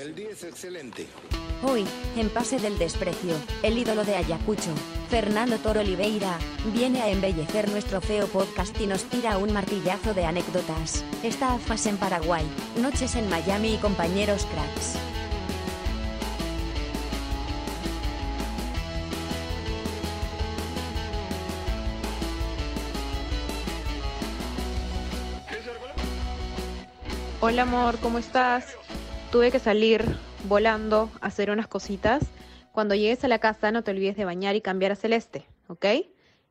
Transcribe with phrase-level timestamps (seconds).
[0.00, 1.06] El día es excelente.
[1.62, 1.84] Hoy,
[2.16, 4.70] en Pase del Desprecio, el ídolo de Ayacucho,
[5.10, 6.38] Fernando Toro Oliveira,
[6.72, 11.04] viene a embellecer nuestro feo podcast y nos tira un martillazo de anécdotas.
[11.22, 14.96] Estafas en Paraguay, noches en Miami y compañeros cracks.
[27.42, 28.64] Hola amor, ¿cómo estás?
[29.30, 30.04] Tuve que salir
[30.48, 32.24] volando a hacer unas cositas.
[32.72, 35.86] Cuando llegues a la casa no te olvides de bañar y cambiar a celeste, ¿ok?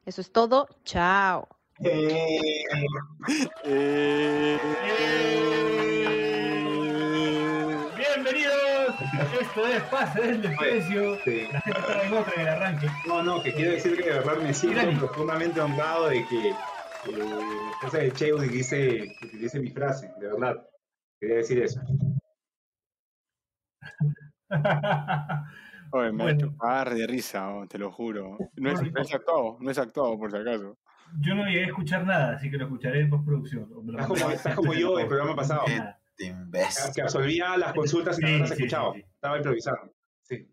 [0.06, 0.70] Eso es todo.
[0.86, 1.50] Chao.
[1.78, 2.16] Bienvenidos,
[9.42, 11.18] esto es Pase del Desprecio.
[11.26, 11.48] Sí.
[11.52, 12.88] La gente está en otra en el arranque.
[13.06, 16.54] No, no, que quiero decir que de verdad me siento profundamente honrado de que eh,
[17.08, 20.66] la esposa de Che utilice, utilice mi frase, de verdad.
[21.20, 21.82] Quería decir eso.
[25.92, 26.30] Oye, me ha Bueno.
[26.30, 28.38] hecho par de risa, oh, te lo juro.
[28.56, 30.78] No es, no es actuado, no es actuado, por si acaso.
[31.20, 33.64] Yo no llegué a escuchar nada, así que lo escucharé en postproducción.
[33.64, 35.66] Estás como, mandaré estás como yo el programa pasado.
[36.16, 36.94] Te imbécil.
[36.94, 38.94] que absolvía las consultas y no Sí, las sí, escuchaba.
[38.94, 39.06] sí, sí.
[39.16, 39.94] Estaba improvisando.
[40.24, 40.48] Sí.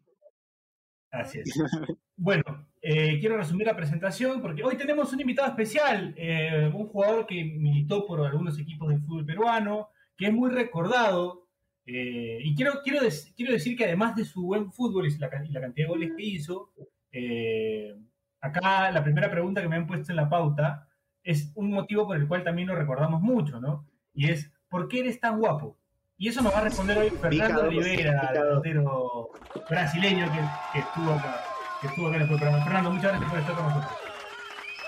[1.10, 1.52] Así es.
[2.18, 7.26] Bueno, eh, quiero resumir la presentación porque hoy tenemos un invitado especial, eh, un jugador
[7.26, 11.45] que militó por algunos equipos del fútbol peruano, que es muy recordado.
[11.86, 13.00] Eh, y quiero, quiero,
[13.36, 16.12] quiero decir que además de su buen fútbol y la, y la cantidad de goles
[16.16, 16.72] que hizo,
[17.12, 17.96] eh,
[18.40, 20.88] acá la primera pregunta que me han puesto en la pauta
[21.22, 23.88] es un motivo por el cual también lo recordamos mucho, ¿no?
[24.12, 25.78] Y es, ¿por qué eres tan guapo?
[26.18, 29.30] Y eso nos va a responder hoy Fernando Picado, Rivera, delantero
[29.68, 30.40] brasileño que,
[30.72, 31.44] que estuvo acá,
[31.80, 32.64] que estuvo acá en el programa.
[32.64, 33.92] Fernando, muchas gracias por estar con nosotros.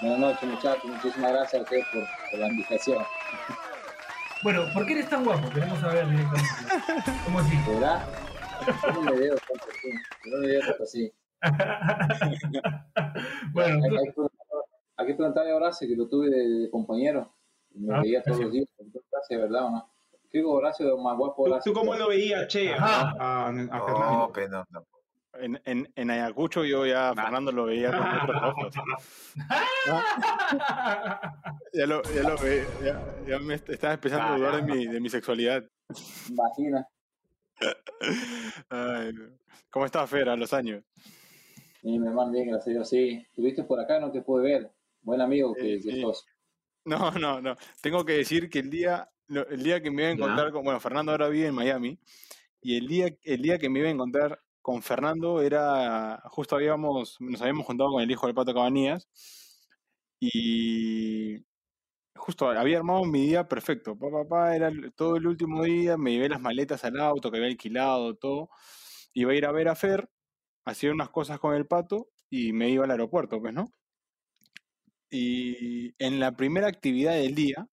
[0.01, 0.85] Buenas noches, muchachos.
[0.85, 3.05] Muchísimas gracias a ustedes por, por la invitación.
[4.43, 5.51] Bueno, ¿por qué eres tan guapo?
[5.53, 6.49] Queremos saber directamente.
[7.25, 7.57] ¿Cómo así?
[7.67, 8.07] ¿Verdad?
[8.85, 9.91] Yo no me veo tanto así.
[10.25, 11.13] Yo no me veo tanto así.
[13.53, 14.39] bueno, hay, tú- hay que preguntar-
[14.97, 17.33] hay que preguntarle a Horacio, que lo tuve de, de compañero.
[17.75, 18.67] Me Ah, veía todos los días.
[19.13, 19.93] Gracias, ¿verdad o no?
[20.31, 21.45] Creo que Horacio es más guapo.
[21.45, 21.73] ¿Tú, Horacio.
[21.73, 23.15] tú cómo lo veías, Che, a, Ajá.
[23.19, 24.31] a- a No, Fernando?
[24.35, 24.87] pero no, no.
[25.41, 28.75] En, en, en Ayacucho yo ya a Fernando lo veía con otros ojos.
[31.73, 34.87] Ya lo, ya lo ve, ya, ya me est- estaba empezando a dudar de mi,
[34.87, 35.65] de mi sexualidad.
[36.29, 36.87] Imagina.
[38.71, 39.13] Ay.
[39.71, 40.83] ¿Cómo estás, Fer, a los años?
[41.83, 42.89] Y mi hermano, bien, gracias a Dios.
[42.89, 44.71] Sí, estuviste por acá, no te pude ver.
[45.03, 46.01] Buen amigo que, Sí, que sí.
[46.01, 46.27] sos.
[46.85, 47.57] No, no, no.
[47.83, 50.81] Tengo que decir que el día, el día que me iba a encontrar con, bueno,
[50.81, 51.99] Fernando ahora vive en Miami,
[52.63, 57.17] y el día, el día que me iba a encontrar con Fernando era, justo habíamos,
[57.21, 59.09] nos habíamos juntado con el hijo del Pato Cabanías,
[60.21, 61.39] y
[62.17, 63.99] justo había armado mi día perfecto.
[63.99, 67.49] Papá, papá, era todo el último día, me llevé las maletas al auto que había
[67.49, 68.51] alquilado, todo.
[69.15, 70.11] Iba a ir a ver a Fer,
[70.67, 73.73] hacía unas cosas con el Pato, y me iba al aeropuerto, pues, ¿no?
[75.11, 77.69] Y en la primera actividad del día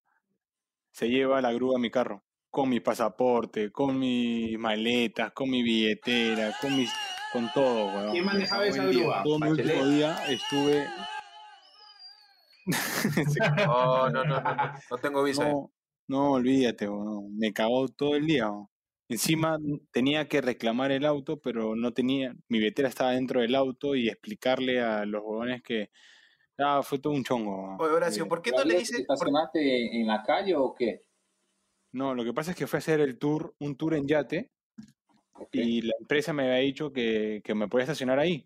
[0.92, 2.25] se lleva la grúa a mi carro,
[2.56, 6.90] con mi pasaporte, con mis maletas, con mi billetera, con mis,
[7.34, 8.12] con todo, weón.
[8.14, 9.24] ¿Quién manejaba esa Todo el día, grúa?
[9.24, 10.88] Todo mi último día estuve.
[13.68, 15.50] No, no, no, no, no tengo visa.
[15.50, 15.74] No,
[16.08, 17.38] no, olvídate, weón.
[17.38, 18.50] Me cagó todo el día.
[18.50, 18.70] weón.
[19.10, 19.58] Encima
[19.92, 24.08] tenía que reclamar el auto, pero no tenía, mi billetera estaba dentro del auto y
[24.08, 25.90] explicarle a los huevones que
[26.58, 27.76] ah, fue todo un chongo.
[27.80, 29.04] Oye, Horacio, ¿por qué no le dices?
[29.06, 31.02] por- ¿Estacionaste en la calle o qué?
[31.96, 34.52] No, lo que pasa es que fue a hacer el tour, un tour en yate,
[35.52, 38.46] y la empresa me había dicho que, que me podía estacionar ahí.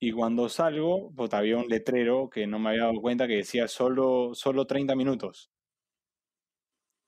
[0.00, 3.68] Y cuando salgo, pues había un letrero que no me había dado cuenta que decía
[3.68, 5.50] solo, solo 30 minutos.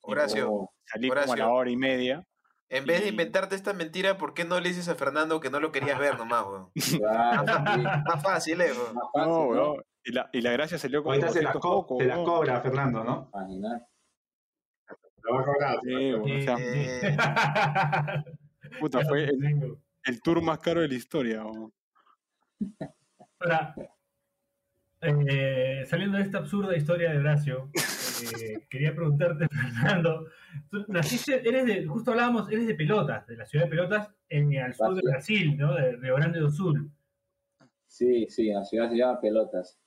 [0.03, 1.37] Horacio, salí como a Horacio.
[1.45, 2.25] la hora y media.
[2.69, 5.61] en vez de inventarte esta mentira, ¿por qué no le dices a Fernando que no
[5.61, 6.71] lo querías ver nomás, weón?
[8.07, 8.95] Más fácil, eh, weón.
[9.15, 9.83] No, weón.
[10.05, 12.17] Y la, y la gracia salió con Ahorita se las, 200 co- poco, se las
[12.19, 12.27] weón.
[12.29, 13.31] cobra Fernando, ¿no?
[13.35, 13.87] Imaginar.
[15.33, 15.79] Va a cobrar.
[15.83, 17.17] Sí, o sea, Eh,
[18.79, 21.45] puta, fue el, el tour más caro de la historia.
[21.45, 21.73] weón.
[23.41, 23.75] Ahora,
[25.03, 29.49] eh, saliendo de esta absurda historia de Horacio, eh, quería preguntarte,
[30.05, 30.27] Fernando,
[30.71, 34.59] tú naciste, eres de, justo hablábamos, eres de Pelotas, de la ciudad de Pelotas, en,
[34.59, 35.75] al sur de Brasil, ¿no?
[35.75, 36.91] De Río Grande do Sul.
[37.87, 39.81] Sí, sí, la ciudad se llama Pelotas.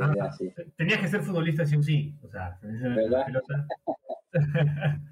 [0.00, 0.52] Ah, ya, sí.
[0.76, 3.26] Tenías que ser futbolista sí o sí, o sea, tenés que ser ¿Verdad?
[3.26, 3.66] Pelotas.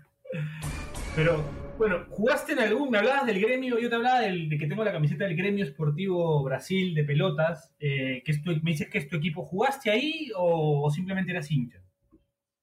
[1.16, 1.42] Pero,
[1.78, 2.90] bueno, ¿jugaste en algún?
[2.90, 5.64] Me hablabas del gremio, yo te hablaba del- de que tengo la camiseta del gremio
[5.64, 9.44] esportivo Brasil de pelotas, eh, que es tu- me dices que es tu equipo.
[9.44, 11.78] ¿Jugaste ahí o, o simplemente eras hincha?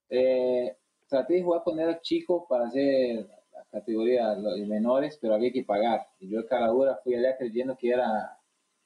[0.09, 0.75] Eh,
[1.07, 3.27] traté de jugar cuando era chico para hacer
[3.71, 4.35] categoría
[4.67, 6.07] menores, pero había que pagar.
[6.19, 8.37] Y yo, cara dura, fui allá creyendo que era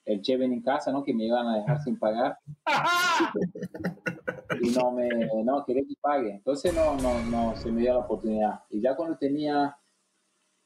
[0.05, 1.03] el Cheven en casa, ¿no?
[1.03, 2.37] Que me iban a dejar sin pagar.
[4.61, 5.07] y no me,
[5.43, 6.31] no, quería que pague.
[6.31, 8.63] Entonces no, no, no se me dio la oportunidad.
[8.69, 9.77] Y ya cuando tenía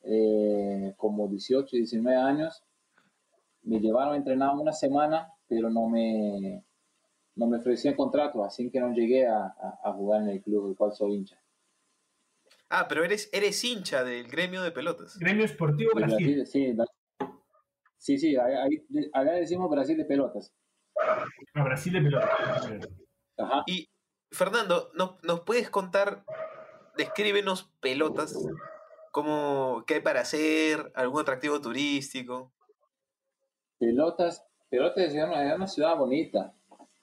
[0.04, 2.64] eh, como 18, 19 años,
[3.64, 6.64] me llevaron a entrenar una semana, pero no me,
[7.36, 10.76] no me ofrecían contrato, así que no llegué a, a, jugar en el club del
[10.76, 11.42] cual soy hincha.
[12.70, 15.18] Ah, pero eres, eres hincha del gremio de pelotas.
[15.20, 16.46] Gremio Esportivo Brasil.
[16.46, 16.76] sí,
[17.98, 18.84] sí, sí, ahí,
[19.14, 20.54] allá decimos Brasil de pelotas.
[21.00, 21.26] Ah,
[21.64, 22.90] Brasil de pelotas.
[23.38, 23.64] Ajá.
[23.68, 23.90] Y
[24.32, 26.24] Fernando, ¿no, ¿nos puedes contar,
[26.98, 28.38] descríbenos pelotas?
[29.12, 30.92] ¿Cómo, ¿Qué hay para hacer?
[30.96, 32.52] ¿Algún atractivo turístico?
[33.78, 36.54] Pelotas, Pelotas es una, una ciudad bonita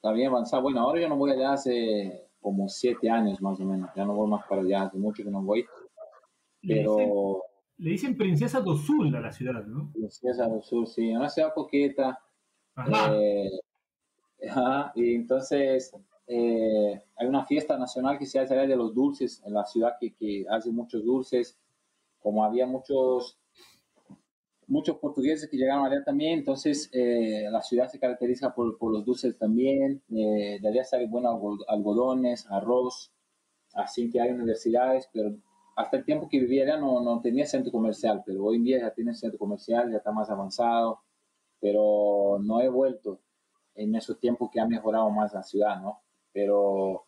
[0.00, 0.62] está bien avanzado.
[0.62, 3.90] Bueno, ahora yo no voy allá hace como siete años más o menos.
[3.94, 5.66] Ya no voy más para allá, hace mucho que no voy.
[6.66, 7.42] Pero...
[7.76, 9.90] Le dicen, Princesa do Sul a la ciudad, ¿no?
[9.92, 11.10] Princesa do Sul, sí.
[11.10, 12.18] Una ciudad poquita.
[12.74, 13.14] Ajá.
[13.14, 13.50] Eh,
[14.94, 15.94] y entonces
[16.32, 20.14] eh, hay una fiesta nacional que se hace de los dulces en la ciudad que,
[20.14, 21.58] que hace muchos dulces.
[22.20, 23.40] Como había muchos
[24.68, 29.04] muchos portugueses que llegaron allá también, entonces eh, la ciudad se caracteriza por, por los
[29.04, 33.12] dulces también, eh, de allá salen buenos algodones, arroz,
[33.74, 35.34] así que hay universidades, pero
[35.74, 38.78] hasta el tiempo que vivía allá no, no tenía centro comercial, pero hoy en día
[38.78, 41.00] ya tiene centro comercial, ya está más avanzado,
[41.58, 43.18] pero no he vuelto
[43.74, 46.00] en esos tiempos que ha mejorado más la ciudad, ¿no?
[46.32, 47.06] Pero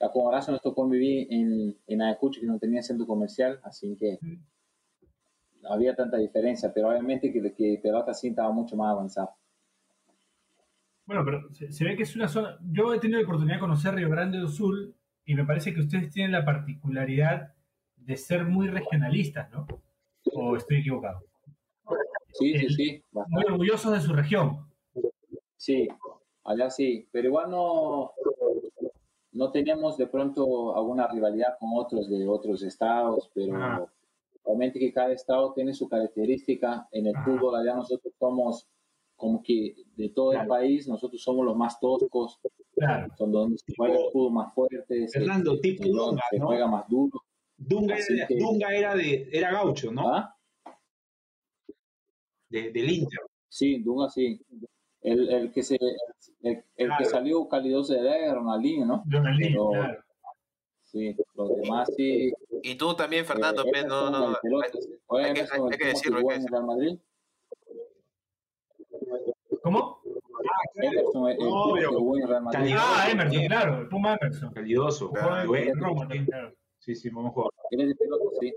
[0.00, 4.18] la razón nos tocó vivir en, en Ayacucho que no tenía centro comercial, así que
[5.62, 9.30] no había tanta diferencia, pero obviamente que, que Pelota sí estaba mucho más avanzado.
[11.04, 12.58] Bueno, pero se, ve que es una zona.
[12.70, 14.94] Yo he tenido la oportunidad de conocer Río Grande do Sul
[15.24, 17.54] y me parece que ustedes tienen la particularidad
[17.96, 19.66] de ser muy regionalistas, ¿no?
[20.34, 21.24] ¿O estoy equivocado?
[22.34, 23.04] Sí, sí, sí.
[23.10, 24.68] Muy orgullosos de su región.
[25.56, 25.88] Sí,
[26.44, 28.12] allá sí, pero igual no,
[29.38, 33.88] no teníamos de pronto alguna rivalidad con otros de otros estados, pero ah.
[34.48, 36.88] Obviamente que cada estado tiene su característica.
[36.90, 38.66] En el fútbol allá nosotros somos
[39.14, 42.40] como que de todo el país, nosotros somos los más toscos.
[42.74, 43.12] Claro.
[43.18, 45.06] Son donde se juega el fútbol más fuerte.
[45.08, 47.22] Fernando, tipo Dunga, se juega más duro.
[47.58, 50.14] Dunga, era, Dunga era, de, era gaucho, ¿no?
[50.14, 50.34] ¿Ah?
[52.48, 53.20] De, del Inter.
[53.50, 54.40] Sí, Dunga sí.
[55.00, 55.78] El, el que se
[56.42, 59.04] el, el que salió calidoso de era Ronaldinho, ¿no?
[59.06, 60.02] Ronaldinho, claro.
[60.90, 62.32] Sí, los demás sí.
[62.62, 64.28] Y tú también, Fernando, eh, no, no,
[65.18, 66.30] hay, que, hay, que decirlo.
[66.30, 66.98] Hay que Madrid?
[69.62, 70.00] ¿Cómo?
[70.04, 74.52] Ah, Emerson, el, no, pero Ah, Emerson, claro, el Puma Emerson.
[74.54, 75.10] Calidoso.
[75.12, 76.54] Claro.
[76.78, 77.50] Sí, sí, vamos a jugar.
[77.70, 78.54] Él es de pelotas, sí.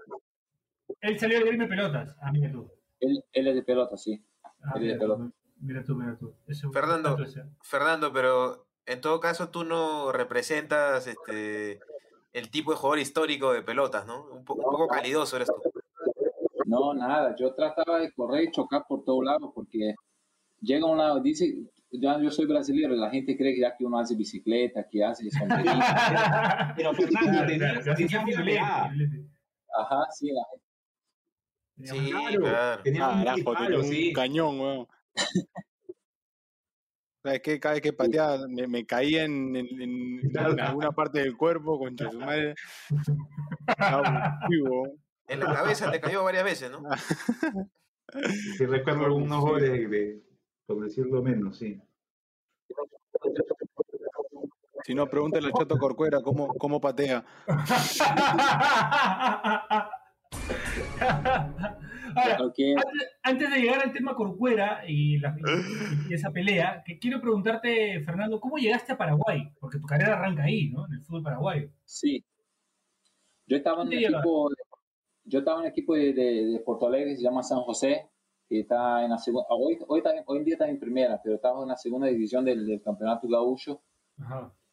[1.01, 2.71] Él salió de irme pelotas, a mí tú.
[3.01, 4.23] Él, él es de pelotas, sí.
[4.43, 5.31] Ah, él es de pelotas.
[5.61, 6.33] Mira tú, mira tú.
[6.73, 7.17] Fernando,
[7.61, 11.79] Fernando, pero en todo caso tú no representas este
[12.33, 14.25] el tipo de jugador histórico de pelotas, ¿no?
[14.25, 15.61] Un, poco calidoso eres tú.
[16.65, 19.95] No, nada, yo trataba de correr y chocar por todos lados porque
[20.61, 21.53] llega un lado, dice,
[21.91, 25.29] ya yo soy brasileño, la gente cree que ya que uno hace bicicleta, que hace
[26.75, 28.81] Pero Fernando, tenías, tenías
[29.73, 30.71] Ajá, sí, la gente.
[31.83, 32.83] Sí, claro.
[32.83, 34.13] Tenía un, sí.
[34.13, 34.87] cañón, weón.
[37.23, 37.59] ¿Sabes qué?
[37.59, 41.95] Cada vez que pateaba me, me caía en, en, en, alguna parte del cuerpo, con
[41.95, 42.55] su madre.
[45.27, 46.81] en la cabeza te cayó varias veces, ¿no?
[48.57, 50.21] Sí, recuerdo algunos goles, de,
[50.65, 51.81] por decirlo menos, sí.
[54.83, 57.23] Si no, pregúntale al Chato Corcuera cómo, cómo patea.
[63.23, 65.21] antes, de llegar al tema Corcuera y,
[66.09, 69.51] esa pelea, que quiero preguntarte, Fernando, ¿cómo llegaste a Paraguay?
[69.59, 70.85] Porque tu carrera arranca ahí, ¿no?
[70.87, 71.69] En el fútbol paraguayo.
[71.85, 72.23] Sí.
[73.47, 74.49] Yo estaba en un equipo,
[75.25, 78.09] yo estaba en un equipo de, de, Porto Alegre, se llama San José,
[78.47, 81.61] que está en la segunda, hoy, hoy, hoy, en día está en primera, pero estaba
[81.61, 83.81] en la segunda división del, campeonato gaúcho.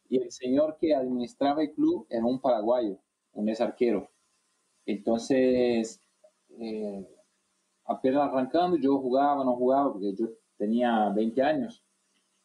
[0.08, 2.98] Y el señor que administraba el club era un paraguayo,
[3.32, 4.10] un ex arquero.
[4.86, 6.00] Entonces,
[6.58, 7.06] eh,
[7.88, 11.82] apenas arrancando, yo jugaba, no jugaba, porque yo tenía 20 años.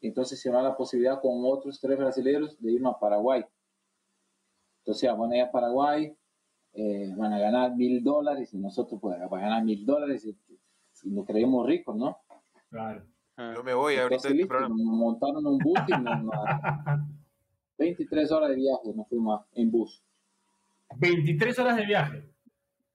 [0.02, 3.46] Entonces se me da la posibilidad con otros tres brasileños de irme a Paraguay.
[4.80, 6.14] Entonces, van a ir a Paraguay,
[6.74, 10.38] eh, van a ganar mil dólares y nosotros pues a ganar mil dólares y,
[11.06, 12.18] nos creemos ricos, ¿no?
[12.70, 13.04] Claro.
[13.38, 14.28] Yo me voy ahorita.
[14.28, 16.34] Entonces, listo, montaron un bus y nos,
[17.78, 20.02] 23 horas de viaje nos fuimos en bus.
[20.98, 22.33] 23 horas de viaje.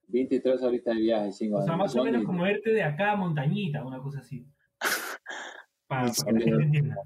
[0.09, 1.53] 23 horitas de viaje, sí.
[1.53, 4.47] O sea, más o menos como irte de acá a Montañita, una cosa así.
[5.87, 6.97] para, que la gente entienda.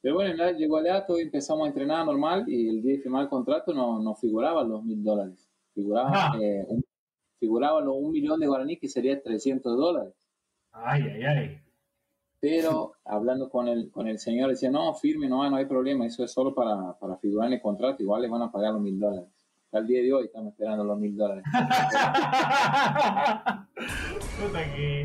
[0.00, 3.28] Pero bueno, llegó allá, todos empezamos a entrenar normal y el día de firmar el
[3.28, 5.48] contrato no, no figuraban los mil dólares.
[5.72, 6.84] Figuraba, eh, un,
[7.38, 10.14] figuraba los un millón de guaraní que sería 300 dólares.
[10.72, 11.60] Ay, ay, ay.
[12.40, 16.24] Pero hablando con el, con el señor, decía, no, firme, no, no hay problema, eso
[16.24, 18.98] es solo para, para figurar en el contrato, igual le van a pagar los mil
[18.98, 19.41] dólares.
[19.72, 21.42] Al día de hoy estamos esperando los mil dólares.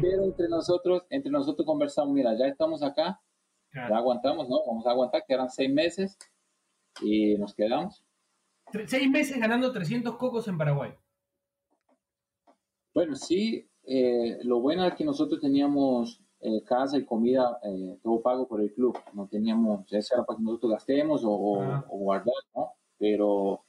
[0.02, 3.22] Pero entre nosotros, entre nosotros conversamos, mira, ya estamos acá,
[3.74, 4.66] ya aguantamos, ¿no?
[4.68, 6.18] Vamos a aguantar, que eran seis meses
[7.02, 8.04] y nos quedamos.
[8.88, 10.92] Seis meses ganando 300 cocos en Paraguay.
[12.94, 18.22] Bueno, sí, eh, lo bueno es que nosotros teníamos eh, casa y comida, eh, todo
[18.22, 18.98] pago por el club.
[19.14, 21.86] No teníamos, ya sea para que nosotros gastemos o, ah.
[21.88, 22.74] guardar, ¿no?
[22.98, 23.64] Pero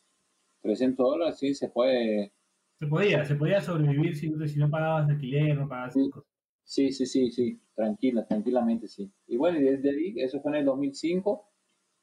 [0.63, 2.33] 300 dólares sí se puede.
[2.79, 5.95] Se podía, se podía sobrevivir si, si no pagabas alquiler, no pagabas
[6.63, 9.11] Sí, sí, sí, sí, tranquila, tranquilamente, sí.
[9.27, 11.49] Y bueno, desde ahí, eso fue en el 2005,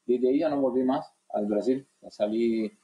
[0.06, 1.86] desde ahí ya no volví más al Brasil.
[2.08, 2.76] Salí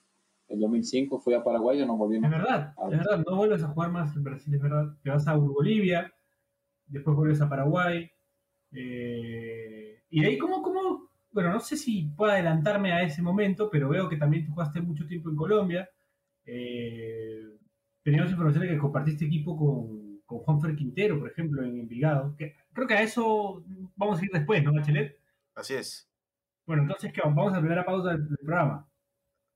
[0.46, 2.30] el 2005, fui a Paraguay, ya no volví más.
[2.30, 4.96] Es verdad, es verdad, no vuelves a jugar más en Brasil, es verdad.
[5.02, 6.12] Te vas a Bolivia,
[6.86, 8.08] después vuelves a Paraguay.
[8.70, 11.10] Eh, y ahí, ¿cómo, ¿cómo?
[11.32, 14.80] Bueno, no sé si puedo adelantarme a ese momento, pero veo que también tú jugaste
[14.80, 15.88] mucho tiempo en Colombia.
[16.44, 17.58] Eh,
[18.02, 22.34] teníamos información de que compartiste equipo con con Juanfer Quintero, por ejemplo, en Envigado.
[22.36, 23.62] Que, creo que a eso
[23.96, 25.18] vamos a ir después, ¿no, Bachelet?
[25.54, 26.08] Así es.
[26.66, 27.20] Bueno, entonces, ¿qué?
[27.22, 28.88] Vamos a la primera pausa del, programa.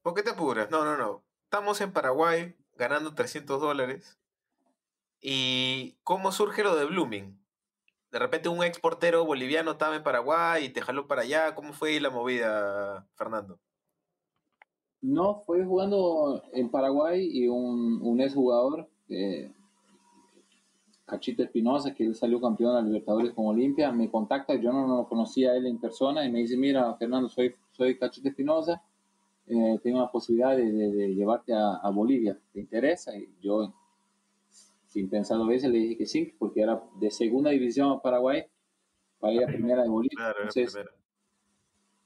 [0.02, 0.71] ¿Por qué te apuras?
[0.71, 1.25] No, no, no.
[1.45, 4.18] Estamos en Paraguay ganando 300 dólares.
[5.21, 7.40] ¿Y cómo surge lo de Blooming?
[8.10, 11.54] De repente un exportero boliviano estaba en Paraguay y te jaló para allá.
[11.54, 13.58] ¿Cómo fue la movida, Fernando?
[15.02, 19.52] No, fue jugando en Paraguay y un, un exjugador eh,
[21.06, 24.88] Cachito Espinosa, que él salió campeón de la Libertadores con Olimpia, me contacta, yo no
[24.88, 28.82] lo conocía a él en persona y me dice, mira, Fernando, soy, soy Cachito Espinosa,
[29.46, 33.16] eh, tengo la posibilidad de, llevarte a, Bolivia, ¿te interesa?
[33.16, 33.72] Y yo,
[34.96, 38.46] sin pensar dos veces, le dije que sí, porque era de segunda división a Paraguay
[39.18, 40.34] para ir a primera de Bolivia.
[40.38, 40.74] Entonces,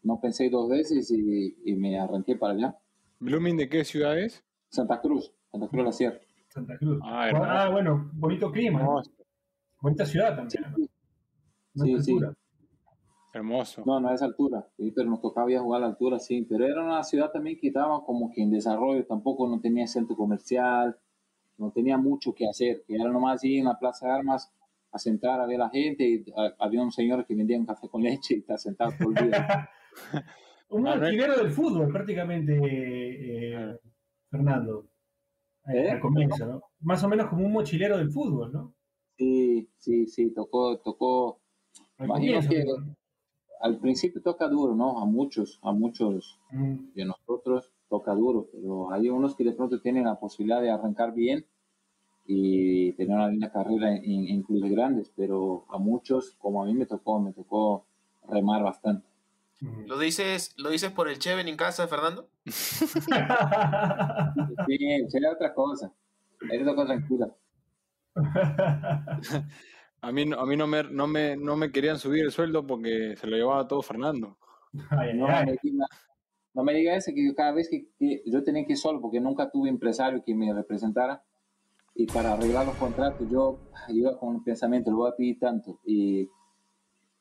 [0.02, 2.76] no pensé dos veces y, y, me arranqué para allá.
[3.20, 4.42] ¿Blooming de qué ciudad es?
[4.70, 6.18] Santa Cruz, Santa Cruz la Sierra.
[6.48, 6.98] Santa Cruz.
[7.04, 9.00] Ah, ah bueno, bonito clima.
[9.80, 10.74] Bonita ciudad también.
[11.76, 12.18] Sí, sí.
[13.32, 13.84] Hermoso.
[13.86, 16.44] No, no a esa altura, sí, pero nos tocaba ir jugar a la altura, sí.
[16.50, 20.16] Pero era una ciudad también que estaba como que en desarrollo, tampoco no tenía centro
[20.16, 20.98] comercial,
[21.60, 24.52] no tenía mucho que hacer, que era nomás ir en la Plaza de Armas
[24.92, 26.24] a sentar a ver a la gente, y
[26.58, 29.70] había un señor que vendía un café con leche y está sentado todo el día.
[30.70, 33.78] un alquilero del fútbol prácticamente, eh,
[34.30, 34.86] Fernando.
[35.66, 35.90] ¿Eh?
[35.90, 36.62] al comienzo, ¿no?
[36.80, 38.74] Más o menos como un mochilero del fútbol, ¿no?
[39.16, 41.40] Sí, sí, sí, tocó, tocó.
[41.98, 42.64] Imagino que
[43.60, 44.98] al principio toca duro, ¿no?
[45.00, 46.94] A muchos, a muchos mm.
[46.94, 51.12] de nosotros toca duro, pero hay unos que de pronto tienen la posibilidad de arrancar
[51.12, 51.44] bien
[52.26, 56.74] y tener una linda carrera en, en clubes grandes, pero a muchos, como a mí
[56.74, 57.86] me tocó, me tocó
[58.28, 59.06] remar bastante.
[59.86, 62.28] ¿Lo dices, ¿Lo dices por el Cheven en casa, Fernando?
[62.46, 62.78] sí,
[65.08, 65.92] sería otra cosa.
[66.50, 67.34] Es otra cosa tranquila.
[70.02, 73.16] A mí, a mí no, me, no, me, no me querían subir el sueldo porque
[73.18, 74.38] se lo llevaba todo Fernando.
[74.72, 75.14] no, Me
[76.54, 77.86] no, me diga, eso, que cada vez que,
[78.24, 81.22] yo tenía que ir solo, porque nunca tuve empresario que me representara,
[81.94, 85.80] y para arreglar los contratos yo iba con un pensamiento, lo voy a pedir tanto,
[85.84, 86.28] y,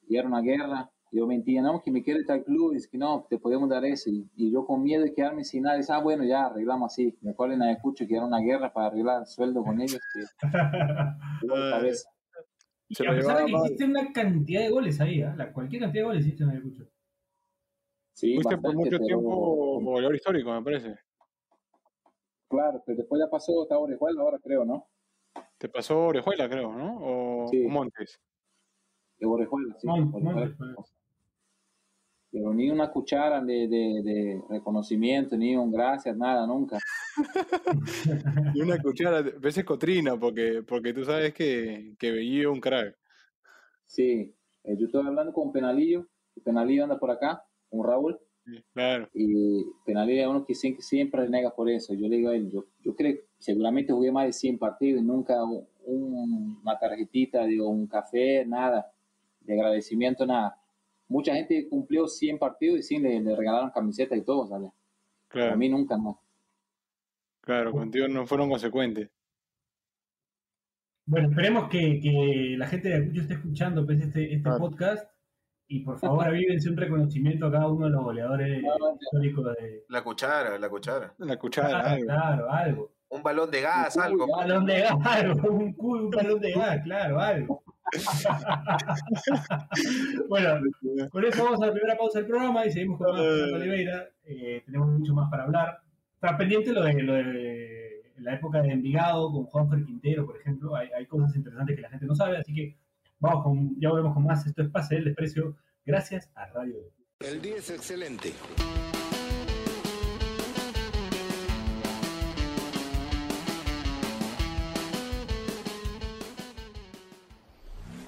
[0.08, 3.26] y era una guerra, yo mentía, no, que me quiere tal club, es que no,
[3.30, 4.12] te podemos dar ese.
[4.12, 7.18] Y, yo con miedo de quedarme sin nada, dice, ah, bueno, ya arreglamos así.
[7.22, 10.00] Me acuerdo en Ayacucho que era una guerra para arreglar el sueldo con ellos.
[10.14, 10.48] Que,
[11.48, 12.10] cabeza.
[12.90, 15.34] Y a pesar de que hiciste una cantidad de goles ahí, ¿eh?
[15.36, 16.88] la, cualquier cantidad de goles hiciste en Ayacucho.
[18.14, 20.96] Sí, Fuiste por mucho tiempo goleador histórico, me parece.
[22.50, 24.88] Claro, pero después ya pasó, está Orejuela ahora, creo, ¿no?
[25.58, 26.98] Te pasó Orejuela, creo, ¿no?
[27.00, 27.60] O, sí.
[27.68, 28.20] Montes.
[29.20, 29.88] De Orejuela, sí.
[32.32, 36.78] Pero ni una cuchara de, de, reconocimiento, ni un gracias, nada, nunca.
[38.54, 42.96] ni una cuchara, a veces cotrina, porque, porque tú sabes que, que veía un crack.
[43.86, 46.08] Sí, eh, yo estoy hablando con Penalillo,
[46.44, 48.20] Penalillo anda por acá, con Raúl.
[48.74, 49.10] Claro.
[49.14, 51.94] Y Penalillo es uno que siempre, siempre nega por eso.
[51.94, 55.02] Yo le digo a él, yo, yo creo que seguramente jugué más de 100 partidos
[55.02, 55.36] y nunca
[55.86, 58.92] una tarjetita, digo, un café, nada,
[59.42, 60.60] de agradecimiento, nada
[61.10, 64.72] mucha gente cumplió 100 partidos y sí, le, regalaron camiseta y todo, ¿sabes?
[65.28, 65.54] Claro.
[65.54, 66.22] A mí nunca, no.
[67.42, 69.10] Claro, contigo no fueron consecuentes.
[71.06, 75.12] Bueno, esperemos que, la gente de Ayacucho esté escuchando pues, este, este podcast
[75.72, 78.64] y por favor avívense un reconocimiento a cada uno de los goleadores
[79.00, 79.86] históricos de...
[79.88, 81.14] La cuchara, la cuchara.
[81.20, 82.92] La cuchara, Claro, algo.
[83.10, 84.26] Un balón de gas, algo.
[84.26, 85.50] Un balón de gas, algo.
[85.50, 87.64] Un, un balón de gas, claro, algo.
[90.30, 90.60] bueno,
[91.12, 94.10] con eso vamos a la primera pausa del programa y seguimos con de Oliveira.
[94.24, 95.82] Eh, tenemos mucho más para hablar.
[96.16, 100.76] Está pendiente lo de, lo de la época de Envigado con Juanfer Quintero, por ejemplo.
[100.76, 102.76] Hay, hay, cosas interesantes que la gente no sabe, así que
[103.20, 104.46] vamos con, ya volvemos con más.
[104.46, 105.58] Esto es Pase del Desprecio.
[105.86, 106.78] Gracias a Radio.
[107.20, 108.34] El día es excelente.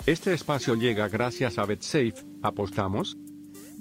[0.06, 2.16] Este espacio llega gracias a BetSafe.
[2.42, 3.16] ¿Apostamos?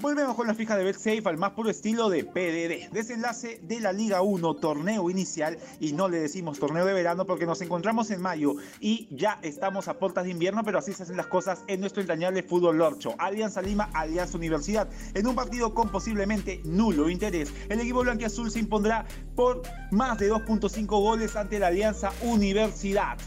[0.00, 2.90] Volvemos con la fija de BetSafe al más puro estilo de PDD.
[2.90, 7.45] Desenlace de la Liga 1, torneo inicial, y no le decimos torneo de verano porque
[7.45, 11.19] nos encontramos en mayo y ya estamos a puertas de invierno, pero así se hacen
[11.19, 13.14] las cosas en nuestro entrañable fútbol lorcho.
[13.19, 14.88] Alianza Lima, Alianza Universidad.
[15.12, 19.04] En un partido con posiblemente nulo interés, el equipo blanquiazul se impondrá
[19.37, 23.19] por más de 2.5 goles ante la Alianza Universidad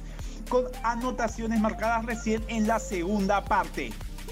[0.49, 3.91] con anotaciones marcadas recién en la segunda parte.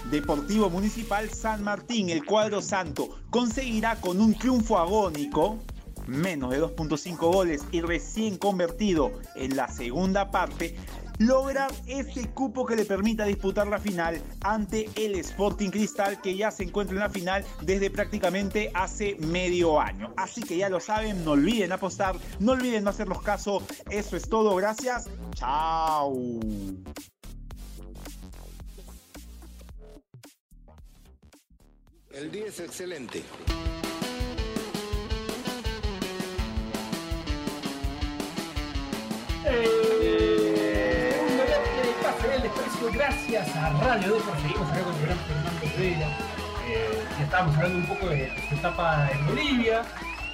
[0.09, 5.59] Deportivo Municipal San Martín, el cuadro santo, conseguirá con un triunfo agónico,
[6.07, 10.75] menos de 2.5 goles y recién convertido en la segunda parte,
[11.19, 16.49] lograr ese cupo que le permita disputar la final ante el Sporting Cristal que ya
[16.49, 20.13] se encuentra en la final desde prácticamente hace medio año.
[20.17, 23.61] Así que ya lo saben, no olviden apostar, no olviden no hacerlos caso.
[23.89, 25.09] Eso es todo, gracias.
[25.35, 26.11] Chao.
[32.13, 33.23] El día es excelente.
[42.93, 46.07] gracias a Radio 2 seguimos acá con el gran Fernando Rivera.
[46.67, 49.81] Eh, ya estábamos hablando un poco de su etapa en Bolivia.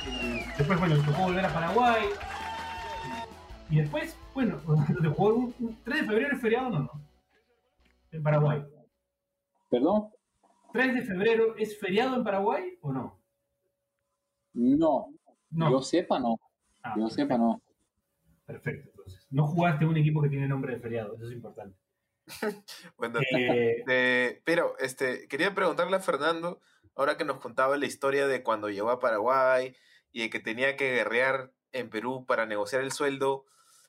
[0.08, 2.06] Eh, después, bueno, tocó volver a Paraguay.
[3.70, 4.60] Y después, bueno,
[5.16, 6.92] jugó un, 3 de febrero es feriado, no, no.
[8.12, 8.64] En Paraguay.
[9.70, 10.10] ¿Perdón?
[10.78, 13.20] ¿3 de febrero es feriado en Paraguay o no?
[14.54, 15.12] No.
[15.50, 15.72] no.
[15.72, 16.40] Yo sepa, no.
[16.84, 17.64] Ah, yo sepa, no.
[18.46, 19.26] Perfecto, entonces.
[19.32, 21.76] No jugaste un equipo que tiene nombre de feriado, eso es importante.
[22.98, 23.20] bueno,
[23.88, 26.62] eh, pero este, quería preguntarle a Fernando,
[26.96, 29.76] ahora que nos contaba la historia de cuando llegó a Paraguay
[30.12, 33.46] y de que tenía que guerrear en Perú para negociar el sueldo,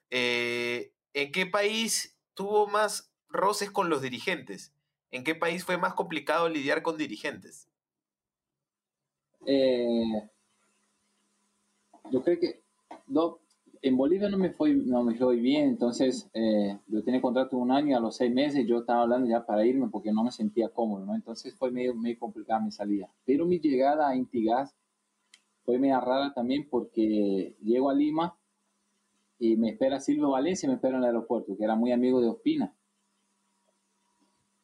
[0.08, 4.72] eh, ¿en qué país tuvo más roces con los dirigentes?
[5.10, 7.68] ¿En qué país fue más complicado lidiar con dirigentes?
[9.46, 10.28] Eh,
[12.10, 12.62] yo creo que
[13.06, 13.38] no,
[13.82, 17.70] en Bolivia no me fue, no me fue bien, entonces eh, yo tenía contrato un
[17.70, 20.32] año y a los seis meses yo estaba hablando ya para irme porque no me
[20.32, 21.14] sentía cómodo, ¿no?
[21.14, 23.08] Entonces fue medio, medio complicada mi salida.
[23.24, 24.74] Pero mi llegada a Intigas
[25.64, 28.36] fue medio rara también porque llego a Lima
[29.38, 32.28] y me espera Silvio Valencia, me espera en el aeropuerto, que era muy amigo de
[32.28, 32.74] Ospina.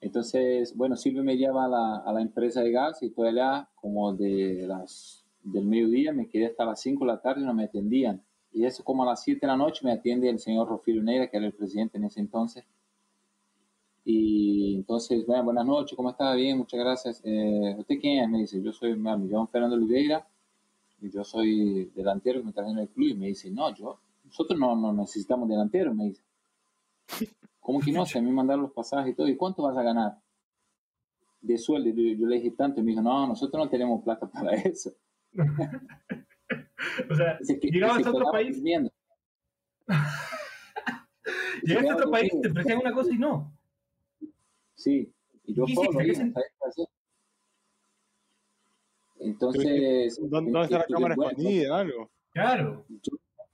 [0.04, 3.68] Entonces, bueno, Silvio me lleva a la, a la empresa de gas y estoy allá
[3.74, 7.54] como de las, del mediodía, me quedé hasta las 5 de la tarde y no
[7.54, 8.22] me atendían
[8.54, 11.28] y eso como a las 7 de la noche me atiende el señor Rofilo Neira,
[11.28, 12.64] que era el presidente en ese entonces.
[14.04, 16.32] Y entonces, bueno, buenas noches, ¿cómo está?
[16.34, 17.20] Bien, muchas gracias.
[17.24, 18.30] Eh, ¿Usted quién es?
[18.30, 20.24] Me dice, yo soy, me llamo Fernando Oliveira
[21.00, 23.08] y yo soy delantero que me traje en el club.
[23.08, 26.22] Y me dice, no, yo, nosotros no, no necesitamos delantero, me dice.
[27.64, 28.05] ¿Cómo que no?
[28.05, 29.27] Se me mandaron los pasajes y todo.
[29.27, 30.18] ¿Y cuánto vas a ganar?
[31.40, 31.88] De sueldo.
[31.88, 34.90] Yo, yo le dije tanto y me dijo, no, nosotros no tenemos plata para eso.
[37.11, 38.62] o sea, llegabas a otro país.
[41.62, 43.57] Llegaste a otro país, te ofrecían una cosa y no.
[44.74, 45.11] Sí,
[45.44, 46.00] y yo puedo,
[49.20, 50.20] Entonces.
[50.20, 51.79] ¿Dónde está la cámara escondida?
[51.79, 52.11] Algo.
[52.35, 52.85] Claro.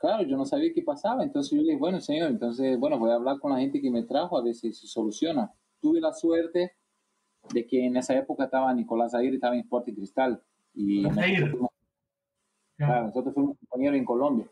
[0.01, 1.23] Claro, yo no sabía qué pasaba.
[1.23, 3.91] Entonces yo le dije, bueno, señor, entonces, bueno, voy a hablar con la gente que
[3.91, 5.53] me trajo a ver si se soluciona.
[5.81, 6.73] Tuve la suerte
[7.53, 10.43] de que en esa época estaba Nicolás Aguirre, estaba en Sporting Cristal.
[10.75, 11.05] Y
[12.77, 14.47] Claro, nosotros fuimos compañeros en Colombia.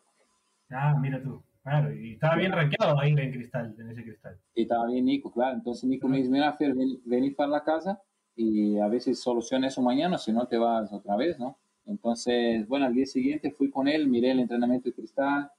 [0.71, 1.43] Ah, mira tú.
[1.63, 4.39] Claro, y estaba bien rankeado ahí en cristal, en ese cristal.
[4.55, 5.57] Y estaba bien Nico, claro.
[5.57, 8.03] Entonces Nico me dice, mira, Fer, ven, para la casa
[8.37, 11.59] y a veces soluciona eso mañana, si no te vas otra vez, ¿no?
[11.89, 15.51] Entonces, bueno, al día siguiente fui con él, miré el entrenamiento de cristal,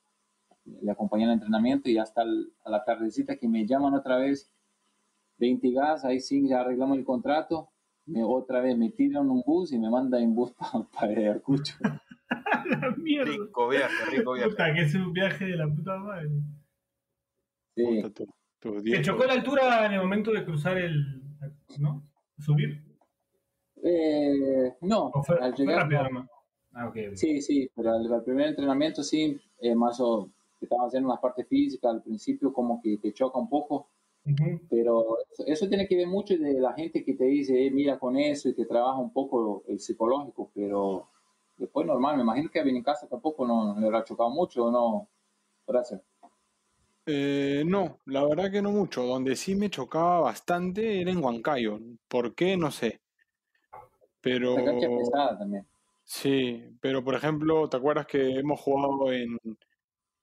[0.82, 4.52] le acompañé al entrenamiento y hasta a la tardecita que me llaman otra vez
[5.38, 7.70] de Intigas, ahí sí ya arreglamos el contrato,
[8.06, 11.76] me, otra vez me tiran un bus y me mandan en bus para, para Ayacucho.
[12.70, 13.32] la mierda.
[13.32, 14.50] Rico viaje, rico viaje.
[14.50, 16.30] Puta, que es un viaje de la puta madre.
[17.76, 18.02] Sí.
[18.60, 21.22] Tu- ¿Te chocó la altura en el momento de cruzar el.
[21.80, 22.04] ¿No?
[22.40, 22.84] ¿Subir?
[23.84, 26.10] Eh, no, ¿O fue, al fue llegar rápido no.
[26.10, 26.30] nomás?
[26.74, 26.98] Ah, ok.
[27.14, 27.14] ok.
[27.14, 30.30] Sí, sí, pero al, al primer entrenamiento sí, eh, más o
[30.62, 33.88] estaba haciendo la parte física, al principio como que te choca un poco,
[34.26, 34.60] Ujú.
[34.70, 38.00] pero eso, eso tiene que ver mucho de la gente que te dice, eh, mira
[38.00, 41.10] con eso y te trabaja un poco el psicológico, pero
[41.58, 44.72] después normal, me imagino que a casa tampoco no, no le habrá chocado mucho, ¿o
[44.72, 45.10] no?
[45.68, 46.02] Gracias.
[47.06, 49.04] Eh, no, la verdad que no mucho.
[49.04, 51.80] Donde sí me chocaba bastante era en Huancayo.
[52.08, 52.56] ¿Por qué?
[52.58, 53.02] No sé.
[54.22, 55.68] Pero La cancha es pesada también.
[56.04, 59.38] sí, pero por ejemplo, ¿te acuerdas que hemos jugado en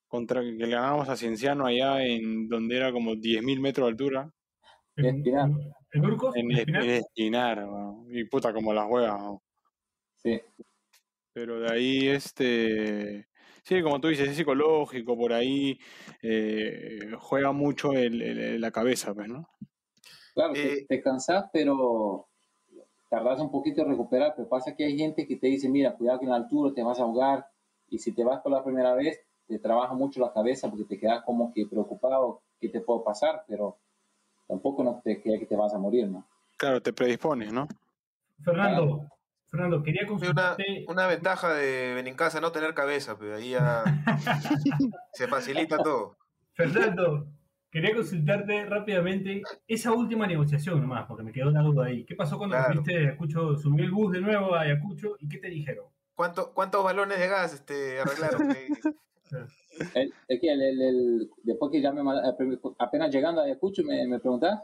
[0.08, 4.30] contra que le ganábamos a Cienciano allá en donde era como 10.000 metros de altura?
[4.96, 5.50] ¿En, Espinar.
[5.92, 6.82] en, Espinar?
[6.84, 7.66] en Espinar,
[8.08, 9.38] y puta como las huevas.
[10.14, 10.40] Sí.
[11.32, 13.28] Pero de ahí, este,
[13.62, 15.78] sí, como tú dices, es psicológico, por ahí
[16.22, 19.46] eh, juega mucho el, el- la cabeza, pues, ¿no?
[20.34, 22.28] Claro, te, Eh, te cansas, pero
[23.24, 26.18] tardas un poquito en recuperar, pero pasa que hay gente que te dice, mira, cuidado
[26.18, 27.46] que en la altura te vas a ahogar,
[27.88, 30.98] y si te vas por la primera vez, te trabaja mucho la cabeza porque te
[30.98, 33.44] quedas como que preocupado, ¿qué te puedo pasar?
[33.48, 33.78] Pero
[34.46, 36.26] tampoco no te queda que te vas a morir, ¿no?
[36.58, 37.68] Claro, te predispones, ¿no?
[38.44, 39.08] Fernando,
[39.46, 40.84] Fernando, quería Sí, una, consultarte.
[40.88, 43.82] una ventaja de Benincasa no tener cabeza, pero ahí ya
[45.12, 46.16] se facilita todo.
[46.54, 47.26] Fernando,
[47.80, 52.04] quería consultarte rápidamente esa última negociación nomás, porque me quedó una duda ahí.
[52.04, 52.72] ¿Qué pasó cuando Claro.
[52.72, 53.54] fuiste a Ayacucho?
[53.58, 55.84] Subió el bus de nuevo a Ayacucho y ¿qué te dijeron?
[56.14, 58.48] ¿Cuánto, ¿Cuántos balones de gas este, arreglaron?
[59.94, 62.00] El- es que el- el- el- después que ya me
[62.78, 64.60] apenas llegando a Ayacucho, me, me preguntás,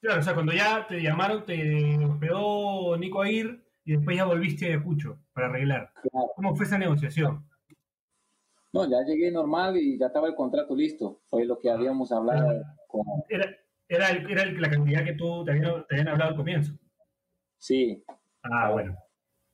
[0.00, 4.26] Claro, o sea, cuando ya te llamaron, te hospedó Nico a ir y después ya
[4.26, 5.92] volviste a Ayacucho para arreglar.
[6.02, 6.26] Claro.
[6.36, 7.42] ¿Cómo fue esa negociación?
[8.74, 12.62] No, ya llegué normal y ya estaba el contrato listo, fue lo que habíamos hablado
[12.88, 13.56] con, Era,
[13.88, 16.72] era, el- era el- la cantidad que tú te habían, te habían hablado al comienzo.
[17.58, 18.02] sí,
[18.42, 18.94] Ah, bueno.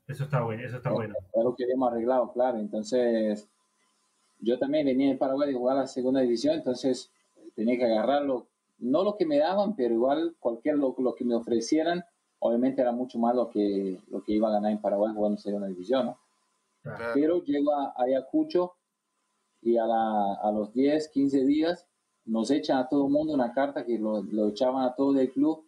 [0.09, 1.15] Eso está bueno, eso está bueno.
[1.37, 2.59] Lo que habíamos arreglado, claro.
[2.59, 3.49] Entonces,
[4.41, 7.13] yo también venía de Paraguay de jugar la segunda división, entonces
[7.55, 8.49] tenía que agarrarlo.
[8.81, 12.05] No lo que me daban, pero igual cualquier lo, lo que me ofrecieran,
[12.41, 15.43] obviamente era mucho más lo que, lo que iba a ganar en Paraguay jugando en
[15.43, 16.19] segunda división, ¿no?
[16.83, 17.05] claro.
[17.15, 18.73] Pero llego a Ayacucho
[19.63, 21.87] y a, la- a los 10, 15 días
[22.25, 25.31] nos echan a todo el mundo una carta que lo, lo echaban a todo del
[25.33, 25.67] club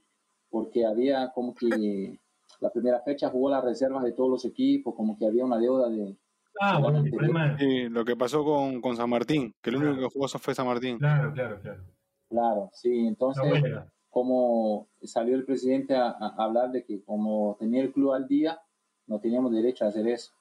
[0.50, 2.18] porque había como que
[2.60, 5.88] la primera fecha jugó las reservas de todos los equipos, como que había una deuda
[5.88, 6.16] de...
[6.60, 7.56] Ah, bueno, el problema.
[7.58, 10.08] Sí, lo que pasó con, con San Martín, que el único Claro.
[10.08, 10.98] que jugó fue San Martín.
[10.98, 11.82] Claro, claro, claro.
[12.28, 13.90] Claro, sí, entonces huelga.
[14.10, 18.60] como salió el presidente a, a hablar de que como tenía el club al día,
[19.06, 20.32] no teníamos derecho a hacer eso.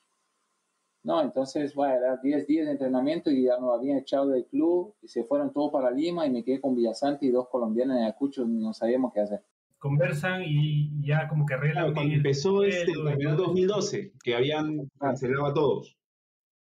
[1.04, 4.94] No, entonces, bueno, era 10 días de entrenamiento y ya nos habían echado del club
[5.02, 8.04] y se fueron todos para Lima y me quedé con Villasante y dos colombianos en
[8.04, 9.44] Ayacucho, no sabíamos qué hacer.
[9.80, 11.86] Conversan y ya como que arreglan.
[11.86, 13.48] Claro, cuando bien el empezó este y campeonato todo.
[13.48, 15.98] 2012, que habían cancelado a todos.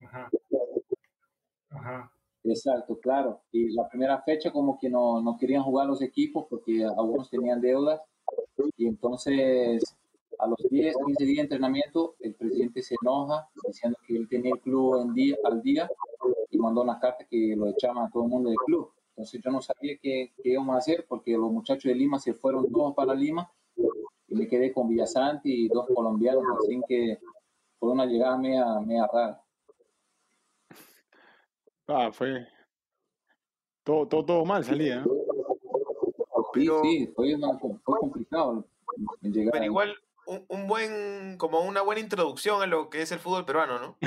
[0.02, 0.30] Ajá.
[1.70, 2.12] Ajá.
[2.46, 3.42] Exacto, claro.
[3.52, 7.60] Y la primera fecha como que no, no querían jugar los equipos porque algunos tenían
[7.60, 8.02] deudas
[8.78, 9.84] y entonces
[10.39, 14.54] a los 10, 15 días de entrenamiento el presidente se enoja diciendo que él tenía
[14.54, 15.89] el club en día, al día
[16.50, 18.91] y mandó una carta que lo echaban a todo el mundo del club.
[19.10, 22.34] Entonces yo no sabía qué, qué íbamos a hacer porque los muchachos de Lima se
[22.34, 23.52] fueron todos para Lima
[24.28, 27.19] y me quedé con Villasanti y dos colombianos, así que
[27.80, 29.43] fue una llegada media, media rara.
[31.88, 32.48] Ah, fue.
[33.84, 35.12] Todo, todo, todo mal salía, ¿no?
[36.54, 37.36] Sí, Pero- sí, fue,
[37.84, 38.65] fue complicado
[39.22, 39.67] llegar Pero ahí.
[39.69, 39.93] igual,
[40.34, 43.98] un, un buen, como una buena introducción a lo que es el fútbol peruano, ¿no?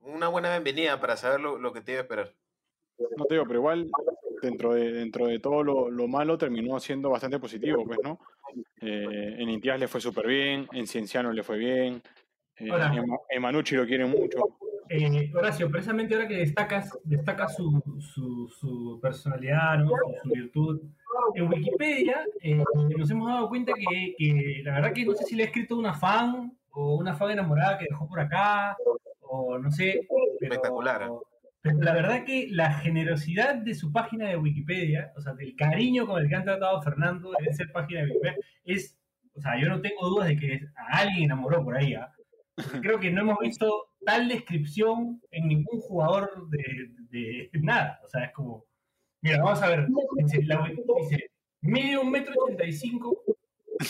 [0.00, 2.34] Una buena bienvenida para saber lo, lo que te iba a esperar.
[3.16, 3.90] No te digo, pero igual,
[4.42, 8.18] dentro de, dentro de todo lo, lo malo, terminó siendo bastante positivo, pues, ¿no?
[8.80, 12.02] Eh, en Intias le fue súper bien, en Cienciano le fue bien,
[12.56, 14.58] eh, en, Ma- en Manucci lo quieren mucho.
[14.88, 19.90] Eh, Horacio, precisamente ahora que destacas, destacas su, su, su personalidad, ¿no?
[19.90, 20.80] su, su virtud,
[21.34, 22.62] en Wikipedia eh,
[22.96, 25.76] nos hemos dado cuenta que, que la verdad que no sé si le ha escrito
[25.76, 28.76] una fan o una fan enamorada que dejó por acá,
[29.22, 30.06] o no sé.
[30.40, 31.08] Pero, Espectacular.
[31.60, 36.06] pero la verdad que la generosidad de su página de Wikipedia, o sea, del cariño
[36.06, 38.96] con el que han tratado a Fernando en esa página de Wikipedia, es,
[39.34, 42.12] o sea, yo no tengo dudas de que a alguien enamoró por ahí, ¿ah?
[42.82, 48.00] creo que no hemos visto tal descripción en ningún jugador de, de nada.
[48.04, 48.64] O sea, es como.
[49.20, 49.86] Mira, vamos a ver.
[50.16, 53.22] Dice, la- dice, mide un metro ochenta y cinco,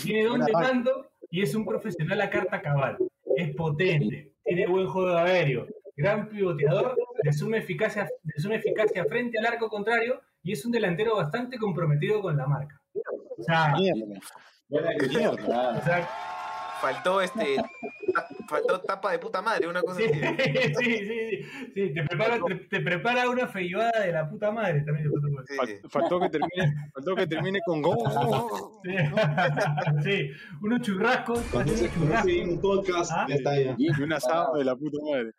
[0.02, 2.96] tiene don de mando y es un profesional a carta cabal.
[3.36, 9.38] Es potente, tiene buen juego aéreo, gran pivoteador, de suma eficacia, de suma eficacia frente
[9.38, 12.80] al arco contrario y es un delantero bastante comprometido con la marca.
[13.36, 13.74] O sea,
[14.70, 16.08] o sea
[16.80, 17.56] faltó este
[18.48, 20.18] faltó tapa de puta madre, una cosa sí, así.
[20.78, 21.42] Sí, sí,
[21.74, 25.10] sí, te prepara, te, te prepara una feivada de la puta madre también.
[25.46, 25.74] Sí.
[25.88, 28.80] Faltó que termine, faltó que termine con go.
[28.84, 28.90] Sí,
[30.04, 30.30] sí.
[30.62, 32.32] unos churrascos, Cuando se churrascos.
[32.32, 33.26] un podcast, ¿Ah?
[33.28, 33.74] ya está ya.
[33.78, 35.32] Y un asado de la puta madre.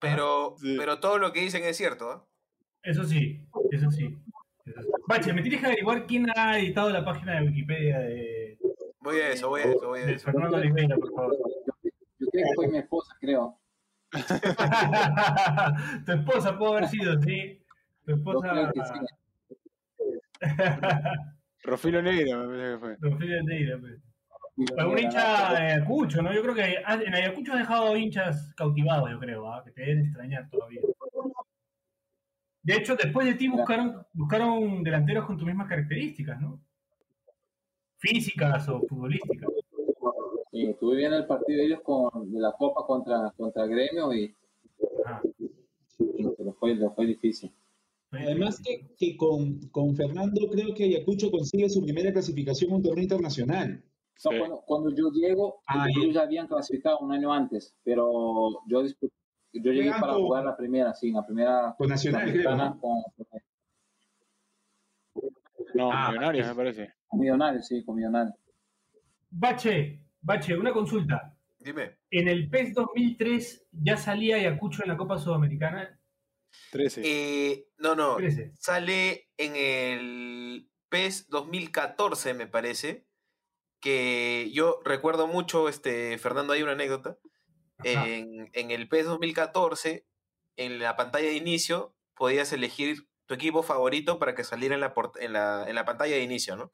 [0.00, 0.76] Pero, Sí.
[0.78, 2.26] pero todo lo que dicen es cierto.
[2.82, 4.18] Eso sí, eso sí.
[4.64, 4.94] eso sí.
[5.06, 8.56] Bache, me tienes que averiguar quién ha editado la página de Wikipedia de,
[9.00, 10.24] Voy a eso, voy a eso, voy a eso.
[10.26, 11.36] Fernando Oliveira, por favor.
[12.18, 13.58] Yo creo que fue mi esposa, creo.
[16.04, 17.62] tu esposa pudo haber sido, sí.
[18.04, 18.50] Tu Yo esposa.
[18.50, 18.94] creo que sí.
[21.64, 22.96] Rofilo Negra, me parece que fue.
[23.10, 24.00] Rofilo Neira, pues.
[24.76, 26.32] Algún hincha de Ayacucho, ¿no?
[26.34, 29.62] Yo creo que ha- en Ayacucho has dejado hinchas cautivados, yo creo, ¿ah?
[29.64, 30.82] que te deben extrañar todavía.
[32.62, 36.60] De hecho, después de ti buscaron, buscaron delanteros con tus mismas características, ¿no?
[38.00, 39.48] Físicas o futbolísticas.
[40.50, 44.34] Sí, estuve viendo el partido de ellos con, de la Copa contra, contra Gremio y,
[45.98, 47.52] y pero fue, fue difícil.
[48.12, 52.82] Además que, que con, con Fernando creo que Ayacucho consigue su primera clasificación en un
[52.82, 53.74] torneo internacional.
[53.74, 54.38] No, Sí.
[54.38, 59.72] cuando, cuando yo llego, Ah, ellos ya habían clasificado un año antes, pero yo, yo
[59.72, 62.54] llegué para jugar la primera, sí, la primera Con Nacional, creo.
[62.54, 62.78] ¿no?
[62.80, 62.98] con,
[65.74, 66.94] No, Ah, Millonarios, me parece.
[67.06, 68.34] con Millonarios, sí, con Millonarios.
[69.30, 71.36] Bache, Bache, una consulta.
[71.58, 71.98] Dime.
[72.10, 75.98] En el PES 2003 ya salía Ayacucho en la Copa Sudamericana.
[76.72, 77.02] 13.
[77.04, 78.16] Eh, no, no.
[78.16, 78.52] 13.
[78.58, 83.06] Sale en el PES 2014, me parece.
[83.80, 87.18] Que yo recuerdo mucho, este, Fernando, hay una anécdota.
[87.82, 90.06] En, en el PES 2014,
[90.56, 94.92] en la pantalla de inicio, podías elegir tu equipo favorito para que saliera en la,
[95.20, 96.72] en la, en la pantalla de inicio, ¿no?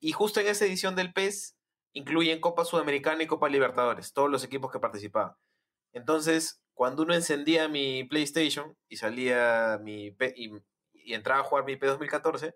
[0.00, 1.58] Y justo en esa edición del PES
[1.92, 5.34] incluyen Copa Sudamericana y Copa Libertadores, todos los equipos que participaban.
[5.92, 10.50] Entonces, cuando uno encendía mi PlayStation y salía mi P- y,
[11.12, 12.54] entraba a jugar mi P 2014,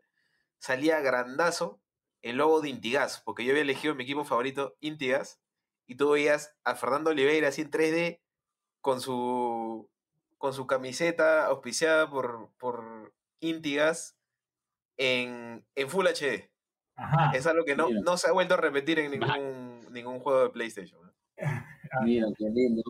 [0.57, 1.79] salía grandazo
[2.23, 5.43] el logo de Intigas, porque yo había elegido mi equipo favorito, Intigas,
[5.87, 8.23] y tú veías a Fernando Oliveira así en 3D
[8.81, 9.91] con su
[10.39, 14.17] con su camiseta auspiciada por, por Intigas
[14.97, 16.51] en, en Full HD.
[16.95, 17.37] Ajá.
[17.37, 18.01] Es algo que no, Mira.
[18.05, 21.01] no se ha vuelto a repetir en ningún, ningún juego de PlayStation.
[21.03, 21.13] ¿no?
[22.05, 22.83] Mira, qué lindo.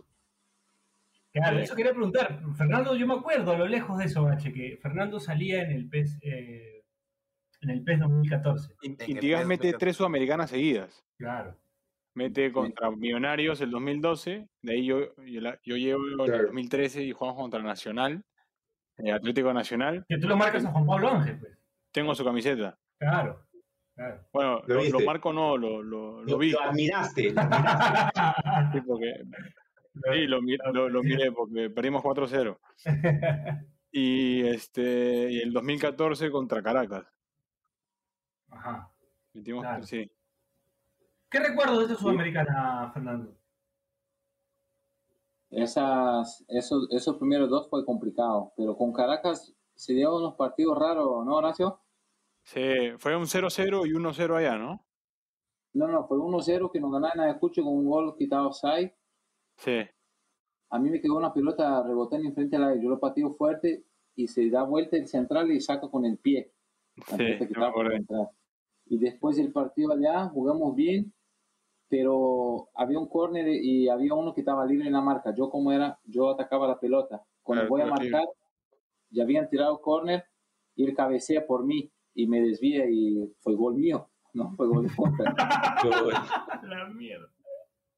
[1.33, 2.41] Claro, eso quería preguntar.
[2.57, 5.89] Fernando, yo me acuerdo a lo lejos de eso, Bache, que Fernando salía en el
[5.89, 6.83] PES, eh,
[7.61, 8.73] en el PES 2014.
[8.83, 9.79] In- en el Intigas mete 2014.
[9.79, 11.05] tres sudamericanas seguidas.
[11.19, 11.55] Claro.
[12.15, 16.45] Mete contra Millonarios el 2012, de ahí yo, yo, la- yo llevo el Claro.
[16.47, 18.25] 2013 y jugamos contra Nacional,
[18.99, 20.05] eh, Atlético Nacional.
[20.09, 21.53] Que tú lo marcas a Juan Pablo Ángel, pues.
[21.93, 22.79] Tengo su camiseta.
[22.99, 23.43] Claro.
[23.95, 24.27] Claro.
[24.33, 25.05] Bueno, ¿Lo lo, lo viste?
[25.07, 26.51] marco no, lo, lo, lo Lo, vi.
[26.51, 27.33] lo admiraste.
[27.33, 28.21] lo admiraste.
[28.73, 29.15] Sí, porque,
[30.13, 32.59] sí, lo, mi- lo, lo miré porque perdimos 4-0.
[33.93, 37.07] Y, este, y el 2014 contra Caracas.
[38.51, 38.91] Ajá.
[39.33, 39.83] Metimos, Claro.
[39.85, 40.11] sí.
[41.31, 43.35] ¿Qué recuerdo de esta Sudamericana, Fernando?
[45.51, 51.25] Esas, esos, esos primeros dos fue complicado, pero con Caracas se dieron unos partidos raros,
[51.25, 51.81] ¿no, Horacio?
[52.43, 54.87] Sí, fue un 0-0 y 1-0 allá, ¿no?
[55.75, 58.95] No, no, fue 1-0 que nos ganaron a Ayacucho con un gol quitado offside.
[59.57, 59.83] Sí.
[60.71, 64.27] A mí me quedó una pelota rebotando enfrente al área, yo lo pateo fuerte y
[64.29, 66.53] se da vuelta el central y saca con el pie.
[67.11, 68.29] La Sí, que me.
[68.87, 71.13] Y después del partido allá jugamos bien,
[71.89, 75.35] pero había un córner y había uno que estaba libre en la marca.
[75.35, 77.23] Yo como era, yo atacaba la pelota.
[77.43, 78.25] Cuando Claro, voy a marcar,
[79.11, 80.25] ya habían tirado córner
[80.75, 84.87] y él cabecea por mí y me desvía y fue gol mío, no fue gol
[84.87, 85.35] de contra.
[86.63, 87.29] La mierda.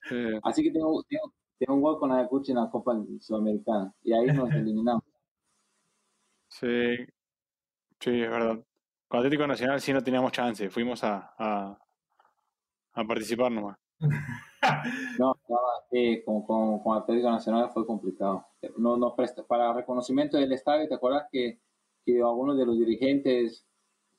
[0.08, 0.16] sí.
[0.42, 4.26] Así que tengo, tengo, tengo un gol con Ayacucho en la Copa Sudamericana y ahí
[4.26, 5.02] nos eliminamos.
[6.48, 6.96] Sí,
[8.00, 8.62] sí, es verdad.
[9.08, 11.78] Con Atlético Nacional sí no teníamos chance, fuimos a, a,
[12.98, 13.76] a participar nomás.
[15.20, 18.44] No, estaba, eh, con, con, con Atlético Nacional fue complicado.
[18.76, 21.60] No nos presta, para reconocimiento del estadio, ¿te acuerdas que,
[22.04, 23.64] que algunos de los dirigentes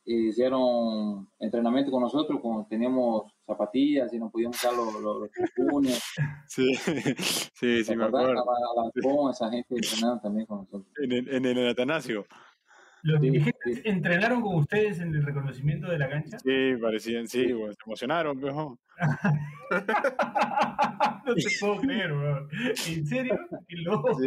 [0.05, 2.39] eh, hicieron entrenamiento con nosotros?
[2.41, 5.29] Como teníamos zapatillas y no podíamos usar los, los, los.
[6.47, 9.29] Sí, sí, ¿Te sí, me acuerdo.
[9.29, 10.87] Esa gente entrenando también con nosotros.
[11.03, 12.25] En en el Atanasio.
[13.03, 16.37] ¿Los dirigentes entrenaron con ustedes en el reconocimiento de la cancha?
[16.39, 18.77] Sí, parecían, sí, bueno, se emocionaron, pero...
[21.25, 22.49] no te puedo creer, weón.
[22.87, 23.39] ¿En serio?
[23.67, 24.17] Qué loco.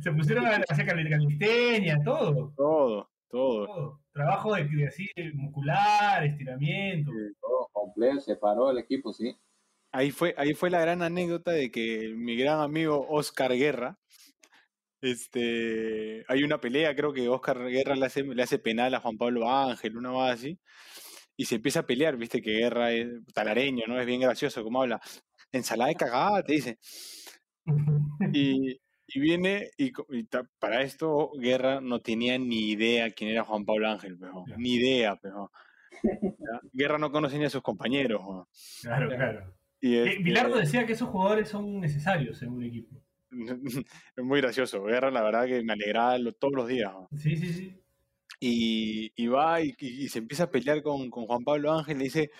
[0.00, 2.52] Se pusieron a hacer calistenia, todo.
[2.56, 3.66] Todo, todo.
[3.66, 4.00] todo.
[4.12, 7.10] Trabajo de, así, muscular, estiramiento.
[7.40, 9.36] todo completo, se paró el equipo, sí.
[9.90, 13.98] Ahí fue, ahí fue la gran anécdota de que mi gran amigo Oscar Guerra,
[15.00, 19.18] este, hay una pelea, creo que Oscar Guerra le hace, le hace penal a Juan
[19.18, 20.58] Pablo Ángel, una más así,
[21.36, 24.00] y se empieza a pelear, viste que Guerra es talareño, ¿no?
[24.00, 25.00] Es bien gracioso como habla.
[25.52, 26.78] Ensalada de cagada, te dice.
[28.32, 29.92] Y, y viene, y,
[30.58, 34.18] para esto Guerra no tenía ni idea quién era Juan Pablo Ángel,
[34.56, 35.18] ni idea.
[36.72, 38.20] Guerra no conocía ni a sus compañeros.
[38.82, 39.54] Claro, claro.
[39.80, 43.00] Y Bilardo este decía que esos jugadores son necesarios en un equipo.
[44.16, 44.82] es muy gracioso.
[44.84, 46.92] Guerra, la verdad que me alegraba todos los días.
[47.16, 47.82] Sí, sí, sí.
[48.40, 51.98] Y, va y, se empieza a pelear con, Juan Pablo Ángel.
[51.98, 52.30] Le dice,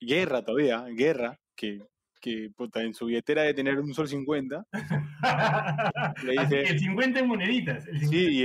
[0.00, 1.80] guerra todavía, guerra, que,
[2.20, 4.66] que puta, en su billetera de tener un sol 50.
[6.24, 7.84] le dice, el 50 en moneditas.
[8.08, 8.42] sí,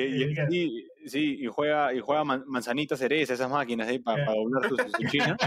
[0.50, 5.08] y, sí, y juega, y juega manzanita cereza, esas máquinas ahí para, doblar sus su
[5.08, 5.38] china.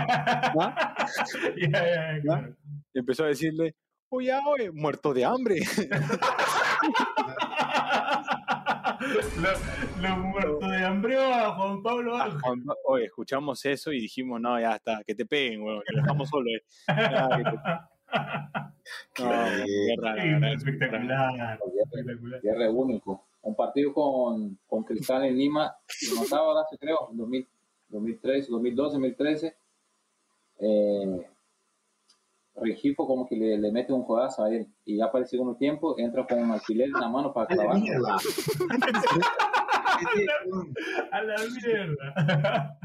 [2.95, 3.75] empezó a decirle,
[4.13, 5.61] Oye, oye, muerto de hambre.
[10.03, 12.19] Lo, muerto de hambre a Juan Pablo
[12.87, 16.29] Oye, escuchamos eso y dijimos, no, ya está, que te peguen, weón, que lo dejamos
[16.29, 16.51] solo.
[16.51, 16.61] Eh.
[20.55, 21.61] espectacular,
[22.73, 23.29] único.
[23.43, 25.73] Un partido con, con Cristal en Lima,
[26.11, 27.47] lo notaba hace creo, en
[27.91, 29.57] 2013, 2012, 2013.
[30.59, 31.30] Eh,
[32.61, 35.57] Regifo como que le, le, mete un codazo a él y ya para el segundo
[35.57, 37.77] tiempo entra con un alfiler en la mano para clavar.
[41.13, 42.79] a la mierda.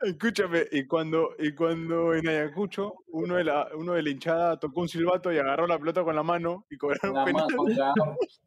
[0.00, 4.82] Escúchame, y cuando, y cuando en Ayacucho uno de, la, uno de la hinchada tocó
[4.82, 7.46] un silbato y agarró la pelota con la mano y cobraron un penal.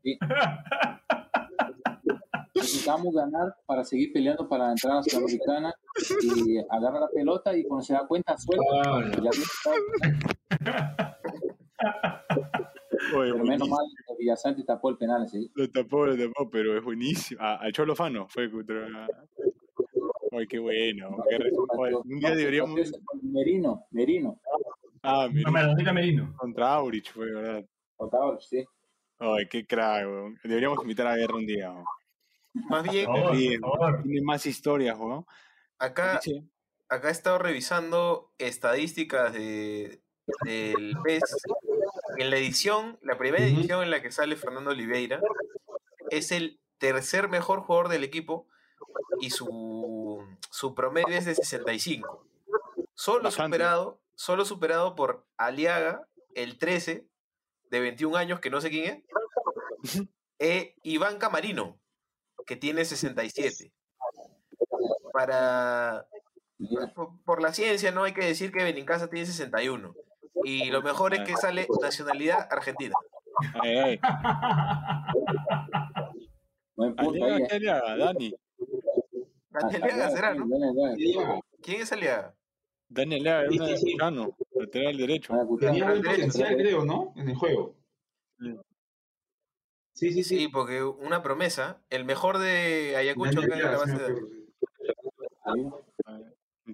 [2.53, 5.73] necesitamos ganar para seguir peleando para entrar a la Sudamericana
[6.35, 9.13] y agarra la pelota y cuando se da cuenta suelta.
[13.11, 15.49] pero menos mal que Villasanti tapó el penal ¿sí?
[15.55, 17.39] Lo tapó, lo tapó, pero es buenísimo.
[17.41, 19.07] Ah, al Cholo Fano fue contra.
[20.31, 21.17] Ay, qué bueno.
[22.05, 22.79] un día deberíamos.
[23.21, 24.39] Merino, Merino.
[25.01, 25.93] Ah, Merino.
[25.93, 26.33] Merino.
[26.37, 27.65] Contra Aurich fue, ¿verdad?
[27.95, 28.65] Contra Aurich, sí.
[29.19, 30.05] Ay, qué crack,
[30.43, 31.73] Deberíamos invitar a Guerra un día.
[32.69, 33.07] Más bien,
[34.03, 35.25] tiene más historias, ¿no?
[35.79, 36.19] Acá,
[36.89, 40.01] acá he estado revisando estadísticas de,
[40.43, 41.23] del PES.
[42.17, 45.21] En la edición, la primera edición en la que sale Fernando Oliveira,
[46.09, 48.47] es el tercer mejor jugador del equipo
[49.21, 52.25] y su, su promedio es de 65.
[52.93, 57.07] Solo superado, solo superado por Aliaga, el 13,
[57.69, 59.05] de 21 años, que no sé quién
[59.83, 60.03] es,
[60.39, 61.79] e Iván Camarino,
[62.45, 63.71] que tiene 67.
[65.11, 66.05] Para,
[67.25, 69.95] por, la ciencia, no hay que decir que Benincasa tiene 61.
[70.43, 72.95] Y lo mejor es que sale nacionalidad argentina.
[73.61, 73.99] Ay,
[76.75, 77.37] No importa.
[77.51, 78.33] Aliaga, Dani.
[79.49, 80.45] Dani Aliaga será, ¿no?
[81.61, 82.35] ¿Quién es Aliaga?
[82.87, 85.33] Dani Aliaga es un mexicano, lateral derecho.
[85.59, 87.13] Tenía buen potencial, creo, ¿no?
[87.15, 87.75] En el juego.
[89.93, 90.47] Sí, sí, sí.
[90.47, 94.38] porque una promesa, el mejor de Ayacucho que la base de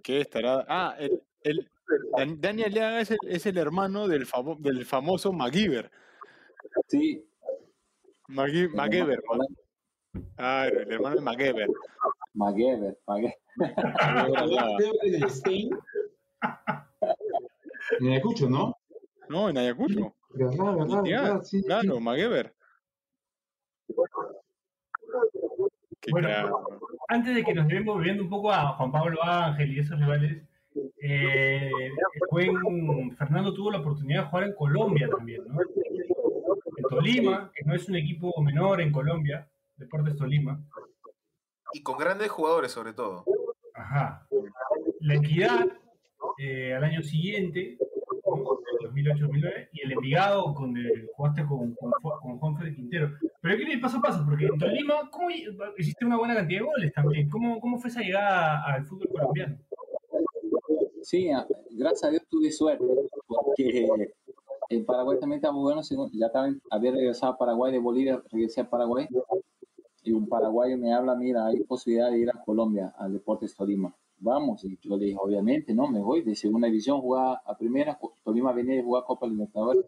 [0.04, 0.66] ¿Qué estará?
[0.68, 1.70] Ah, el, el,
[2.40, 5.92] Daniel Leaga es el, es el hermano del, famo, del famoso MacGyver.
[6.88, 7.24] Sí.
[8.28, 9.24] MacGyver.
[10.38, 11.70] Ah, el hermano de MacGyver.
[12.34, 13.36] MacGyver, MacGyver.
[18.00, 18.76] en Ayacucho, ¿no?
[19.30, 20.16] No, en Ayacucho.
[20.32, 22.54] Verdad, verdad, verdad, sí, claro, MacGyver.
[26.12, 26.30] Bueno,
[27.08, 30.44] antes de que nos llevemos volviendo un poco a Juan Pablo Ángel y esos rivales,
[31.02, 31.72] eh,
[33.18, 35.60] Fernando tuvo la oportunidad de jugar en Colombia también, ¿no?
[35.62, 39.48] En Tolima, que no es un equipo menor en Colombia,
[39.78, 40.60] Deportes Tolima.
[41.74, 43.26] Y con grandes jugadores sobre todo.
[43.74, 44.28] Ajá.
[45.00, 45.68] La Equidad,
[46.38, 47.78] eh, al año siguiente,
[48.44, 53.12] 2008-2009, y el Envigado, donde jugaste con, con, con Juan Fede Quintero.
[53.42, 55.30] Pero hay que ir paso a paso, porque en Tolima, ¿cómo
[55.78, 57.30] hiciste una buena cantidad de goles también?
[57.30, 59.58] ¿Cómo, cómo fue esa llegada al fútbol colombiano?
[61.02, 61.30] Sí,
[61.72, 62.84] gracias a Dios tuve suerte,
[63.28, 63.88] porque
[64.70, 65.82] en Paraguay también estaba bueno,
[66.12, 69.08] ya también había regresado a Paraguay, de Bolivia regresé a Paraguay,
[70.04, 73.94] y un paraguayo me habla, mira, hay posibilidad de ir a Colombia, al Deportes Tolima.
[74.20, 78.00] Vamos, y yo le dije, obviamente, no, me voy de segunda división, jugar a primera,
[78.24, 79.86] Tolima venía a jugar Copa Libertadores,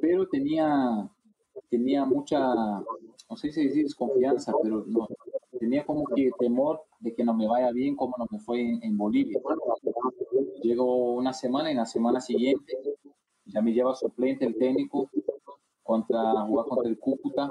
[0.00, 1.08] pero tenía,
[1.68, 5.06] tenía mucha, no sé si decir desconfianza, pero no,
[5.58, 8.96] tenía como que temor de que no me vaya bien como no me fue en,
[8.96, 9.40] Bolivia.
[10.62, 12.76] Llegó una semana y en la semana siguiente
[13.46, 15.10] ya me lleva suplente el técnico
[15.82, 17.48] contra jugar contra el Cúcuta,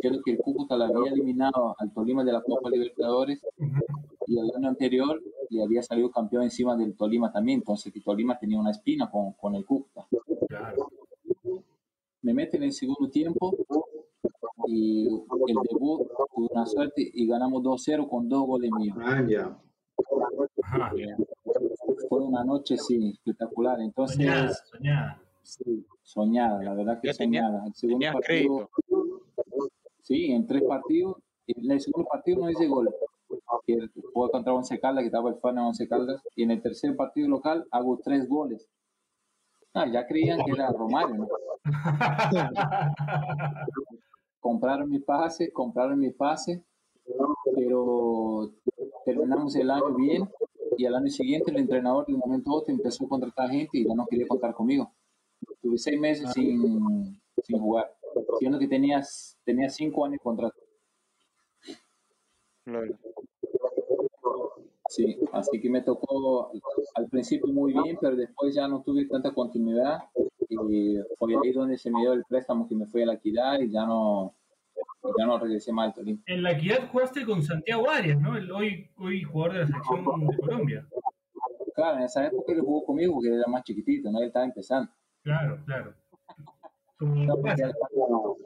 [0.00, 3.42] creo que el Cúcuta le había eliminado al Tolima de la Copa Libertadores
[4.32, 5.20] y el año anterior
[5.50, 9.32] le había salido campeón encima del Tolima también, entonces el Tolima tenía una espina con,
[9.32, 10.06] con el Cúcuta.
[12.22, 13.54] Me meten en el segundo tiempo
[14.66, 18.96] y el debut tuve una suerte y ganamos 2-0 con dos goles míos.
[22.08, 23.80] Fue una noche sí, espectacular.
[23.80, 25.22] Entonces, Soñada, soñada.
[25.42, 27.66] Sí, soñada, la verdad que Ya tenía- soñada.
[27.66, 28.70] El segundo partido,
[30.02, 31.16] sí, en tres partidos,
[31.48, 32.88] en el segundo partido no hice gol.
[33.66, 33.78] Que
[34.12, 36.96] jugué contra Once Caldas, que estaba el fan de Once Caldas, y en el tercer
[36.96, 38.68] partido local hago tres goles.
[39.74, 41.28] Ah, ya creían que era Romario, ¿no?
[44.42, 46.62] compraron mi pase, compraron mi pase,
[47.54, 48.52] pero
[49.04, 50.28] terminamos el año bien
[50.76, 53.78] y al año siguiente el entrenador de un momento a otro empezó a contratar gente
[53.78, 54.92] y ya no quería contar conmigo.
[55.60, 57.94] Tuve seis meses sin, sin jugar,
[58.38, 60.60] siendo que tenías, tenía cinco años de contrato.
[64.94, 66.50] Sí, así que me tocó
[66.94, 70.00] al principio muy bien, pero después ya no tuve tanta continuidad
[70.50, 73.58] y fue ahí donde se me dio el préstamo que me fui a la equidad
[73.60, 74.34] y ya no,
[75.18, 76.20] ya no regresé más al Tolima.
[76.26, 78.36] En la equidad jugaste con Santiago Arias, ¿no?
[78.36, 80.86] El hoy, hoy jugador de la selección de Colombia.
[81.74, 84.18] Claro, en esa época él jugó conmigo porque era más chiquitito, ¿no?
[84.18, 84.90] Él estaba empezando.
[85.22, 85.94] Claro, claro.
[87.00, 88.36] No,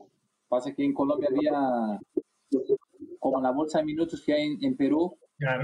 [0.49, 1.99] pasa que en Colombia había
[3.19, 5.17] como la bolsa de minutos que hay en, en Perú,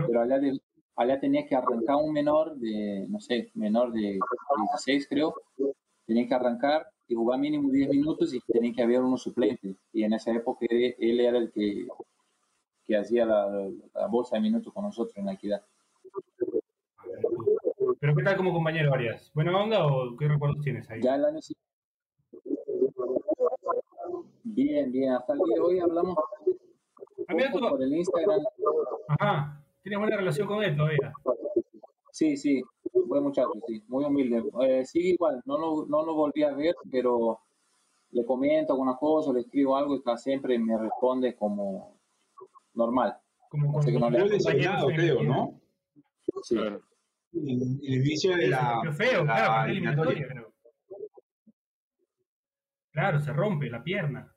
[0.09, 0.61] pero allá, de-
[0.97, 4.19] allá tenía que arrancar un menor de, no sé, menor de
[4.73, 5.35] 16 creo,
[6.07, 9.77] tenía que arrancar y jugar mínimo 10 minutos y tenía que haber unos suplentes.
[9.93, 11.87] Y en esa época él, era el que,
[12.85, 15.63] que hacía la, la bolsa de minutos con nosotros en la equidad.
[18.01, 19.31] ¿Pero qué tal como compañero Arias?
[19.35, 21.01] ¿Buena onda o qué recuerdos tienes ahí?
[21.03, 21.41] Ya el año.
[24.45, 26.17] Bien, bien, hasta el día de hoy hablamos
[27.29, 28.41] Ah, poco por el Instagram.
[29.09, 29.62] Ajá.
[29.83, 31.13] ¿Tienes buena relación con él todavía?
[32.13, 32.63] Sí, sí,
[33.07, 34.43] buen muchacho, sí, muy humilde.
[34.63, 37.41] Eh, sigue igual, no lo, no lo volví a ver, pero
[38.11, 41.97] le comento alguna cosa, le escribo algo y está siempre me responde como
[42.75, 43.17] normal.
[43.49, 45.61] Como Así que no le- lesionado, creo, ¿no?
[46.43, 46.57] Sí.
[47.35, 50.13] El inicio de la, Qué feo, de la claro, porque es eliminatoria.
[50.13, 50.53] eliminatoria, creo.
[52.93, 54.31] Claro, se rompe la pierna.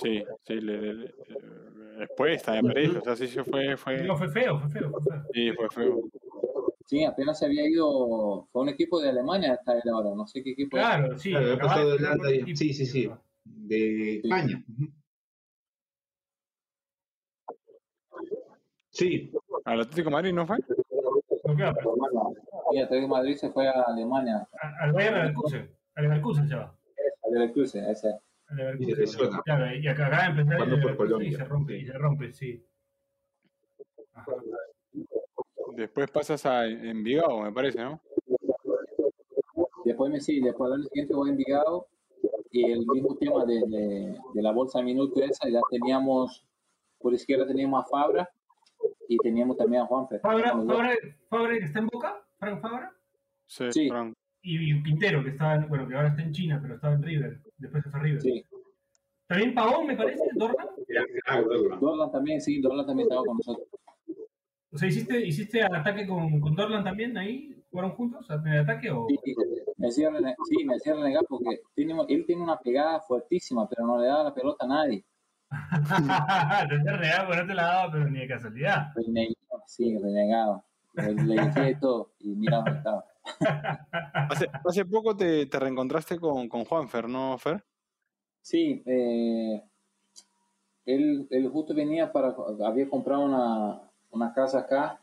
[0.00, 2.98] Sí, sí, le, le- le- expuesta, me parece.
[2.98, 5.24] O sea, sí, sí, fue, fue, No, fue feo, fue feo, fue feo.
[5.32, 6.02] sí, fue feo.
[6.86, 10.42] Sí, apenas se había ido, fue un equipo de Alemania hasta él ahora, no sé
[10.42, 10.76] qué equipo.
[10.76, 11.30] Claro, sí.
[11.30, 13.10] Claro, había pasado de de Holanda y- sí, sí, sí.
[13.44, 14.64] De España.
[18.90, 19.30] Sí.
[19.64, 20.58] ¿Al Atlético de Madrid no fue?
[21.44, 21.76] No, claro,
[22.72, 24.46] Y Atlético de Madrid se fue a Alemania,
[24.80, 25.70] Al Bayern Leverkusen.
[25.94, 26.74] Al Leverkusen se va.
[27.24, 28.18] al Leverkusen, ese.
[28.50, 28.98] Y Leverkusen.
[28.98, 29.42] le suena.
[29.42, 32.64] Claro, y acá acaba de empezar el por y se rompe, y se rompe, sí.
[34.14, 34.32] Ajá.
[35.76, 38.00] Después pasas a Envigado, me parece, ¿no?
[39.84, 41.86] Después me sí, después al año siguiente voy a Envigado
[42.50, 46.44] y el mismo tema de, de, de la bolsa de minutos esa, ya teníamos,
[46.98, 48.28] por izquierda teníamos a Fabra
[49.08, 50.20] y teníamos también a Juanfer.
[50.20, 50.52] Fabra.
[50.52, 50.94] Fabra,
[51.28, 52.92] Fabra que está en Boca, Frank Fabra,
[53.46, 53.88] Sí,
[54.42, 57.02] y, y Quintero que estaba, en- bueno, que ahora está en China, pero estaba en
[57.02, 58.22] River, después se fue a River.
[58.22, 58.44] Sí.
[59.26, 60.68] También Pavón, me parece, Dorlan.
[61.80, 63.68] Dorlan también, sí, Dorlan también estaba con nosotros.
[64.70, 67.54] O sea, ¿hiciste, hiciste al ataque con, con Dorlan también ahí?
[67.70, 69.06] ¿Fueron juntos en el ataque o...?
[69.08, 69.34] Sí,
[69.76, 73.86] me hacía, rene- sí, me hacía renegar porque tiene, él tiene una pegada fuertísima, pero
[73.86, 75.04] no le daba la pelota a nadie.
[75.50, 78.86] te hacía renegar porque no te la daba, pero ni de casualidad.
[78.94, 80.64] Renegaba, sí, renegaba.
[80.94, 83.04] Le, le decía de todo y mira dónde estaba.
[84.30, 87.64] Hace, hace poco te, te reencontraste con, con Juanfer, ¿no, Fer?
[88.42, 89.62] Sí, eh,
[90.86, 95.00] él, él justo venía para, había comprado una, una casa acá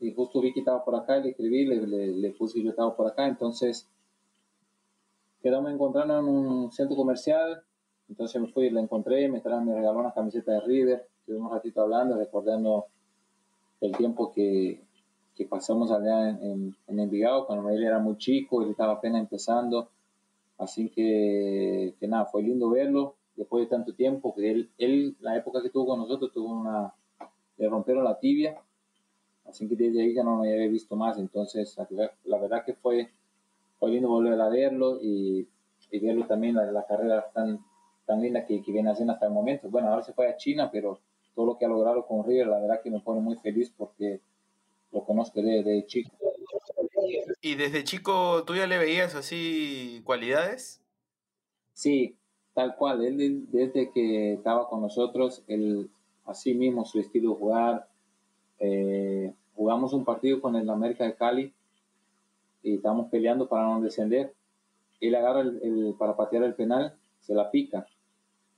[0.00, 2.64] y justo vi que estaba por acá y le escribí, le, le, le puse que
[2.64, 3.88] yo estaba por acá, entonces
[5.42, 7.62] quedamos encontrando en un centro comercial,
[8.08, 11.56] entonces me fui, lo encontré, me, trajo, me regaló una camiseta de River, estuvimos un
[11.56, 12.86] ratito hablando, recordando
[13.80, 14.82] el tiempo que,
[15.38, 19.20] que pasamos allá en, en, en Envigado, cuando él era muy chico, él estaba apenas
[19.22, 19.88] empezando,
[20.58, 23.14] Así que, que nada, fue lindo verlo.
[23.36, 26.92] Después de tanto tiempo, que él, él, la época que estuvo con nosotros, tuvo una,
[27.56, 28.60] le rompieron la tibia,
[29.46, 31.78] así que desde ahí ya no lo había visto más, entonces
[32.24, 33.10] la, verdad que fue,
[33.78, 35.46] fue lindo volver a verlo y,
[35.92, 37.64] y verlo también la, la, carrera tan,
[38.06, 39.70] tan linda que, que viene haciendo hasta el momento.
[39.70, 40.98] Bueno, ahora se fue a China, pero
[41.36, 44.20] todo lo que ha logrado con River, la verdad que me pone muy feliz porque
[44.92, 46.16] lo conozco desde chico.
[47.40, 50.82] ¿Y desde chico tú ya le veías así cualidades?
[51.72, 52.16] Sí,
[52.54, 53.04] tal cual.
[53.04, 55.90] Él desde que estaba con nosotros, él,
[56.24, 57.88] así mismo su estilo de jugar.
[58.60, 61.52] Eh, jugamos un partido con el América de Cali
[62.62, 64.34] y estábamos peleando para no descender.
[65.00, 67.86] Él agarra el, para patear el penal, se la pica,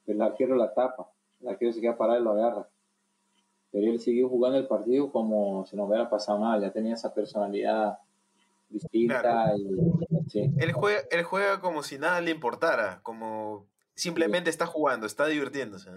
[0.07, 1.11] el arquero la tapa,
[1.41, 2.69] el arquero se queda parado y lo agarra.
[3.73, 7.15] Pero él siguió jugando el partido como si no hubiera pasado nada, ya tenía esa
[7.15, 7.99] personalidad
[8.69, 9.53] distinta.
[9.55, 15.91] él, juega, él juega como si nada le importara, como simplemente está jugando, está divirtiéndose.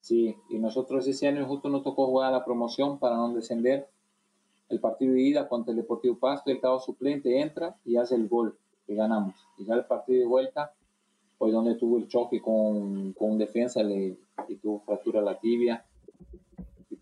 [0.00, 3.88] Sí, y nosotros ese año justo nos tocó jugar a la promoción para no descender.
[4.68, 8.28] El partido de ida contra el Deportivo Pasto, el cabo suplente entra y hace el
[8.28, 8.56] gol
[8.86, 9.34] y ganamos.
[9.58, 10.72] Y ya el partido de vuelta
[11.38, 14.16] fue donde tuvo el choque con, con defensa le,
[14.48, 15.84] y tuvo fractura la tibia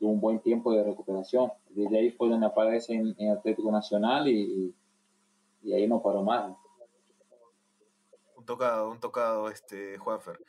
[0.01, 1.53] tuvo un buen tiempo de recuperación.
[1.69, 4.75] Desde ahí fue donde aparece en, Atlético Nacional y,
[5.63, 6.57] y, ahí no paró más.
[8.35, 10.41] Un tocado, un tocado, este, Juanfer.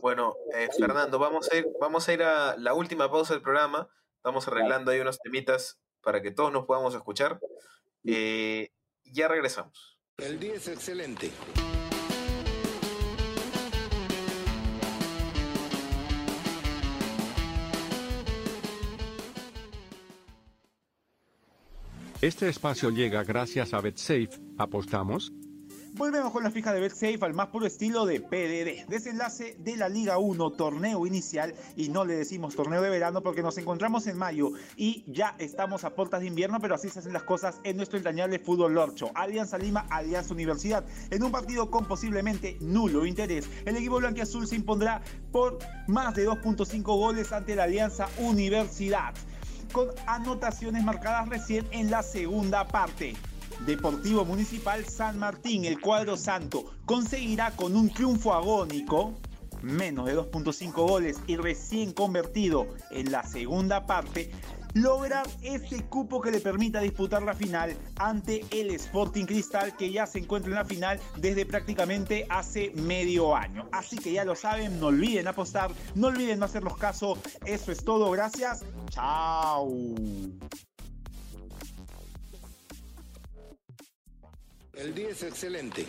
[0.00, 3.88] Bueno, eh, Fernando, vamos a, ir, vamos a ir a la última pausa del programa.
[4.16, 7.38] Estamos arreglando ahí unos temitas para que todos nos podamos escuchar.
[8.04, 8.70] Eh,
[9.04, 9.98] ya regresamos.
[10.16, 11.30] El día es excelente.
[22.26, 24.30] Este espacio llega gracias a BetSafe.
[24.58, 25.32] ¿Apostamos?
[25.92, 28.88] Volvemos con la fija de BetSafe al más puro estilo de PDD.
[28.88, 33.42] Desenlace de la Liga 1, torneo inicial, y no le decimos torneo de verano porque
[33.42, 37.12] nos encontramos en mayo y ya estamos a puertas de invierno, pero así se hacen
[37.12, 39.12] las cosas en nuestro entrañable fútbol lorcho.
[39.14, 40.84] Alianza Lima, Alianza Universidad.
[41.12, 45.00] En un partido con posiblemente nulo interés, el equipo blanquiazul se impondrá
[45.30, 49.14] por más de 2.5 goles ante la Alianza Universidad
[49.72, 53.14] con anotaciones marcadas recién en la segunda parte.
[53.64, 59.14] Deportivo Municipal San Martín, el cuadro santo, conseguirá con un triunfo agónico,
[59.62, 64.30] menos de 2.5 goles y recién convertido en la segunda parte,
[64.76, 70.06] lograr ese cupo que le permita disputar la final ante el Sporting Cristal que ya
[70.06, 73.68] se encuentra en la final desde prácticamente hace medio año.
[73.72, 77.18] Así que ya lo saben, no olviden apostar, no olviden no hacernos caso.
[77.46, 78.64] Eso es todo, gracias.
[78.90, 79.72] Chao.
[84.74, 85.86] El día es excelente.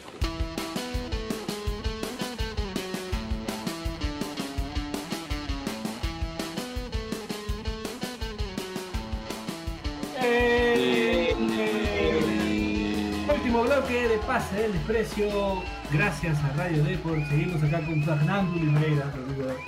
[13.34, 15.64] Último bloque de pase del desprecio.
[15.92, 17.28] Gracias a Radio Deport.
[17.30, 19.14] Seguimos acá con Fernando Oliveira,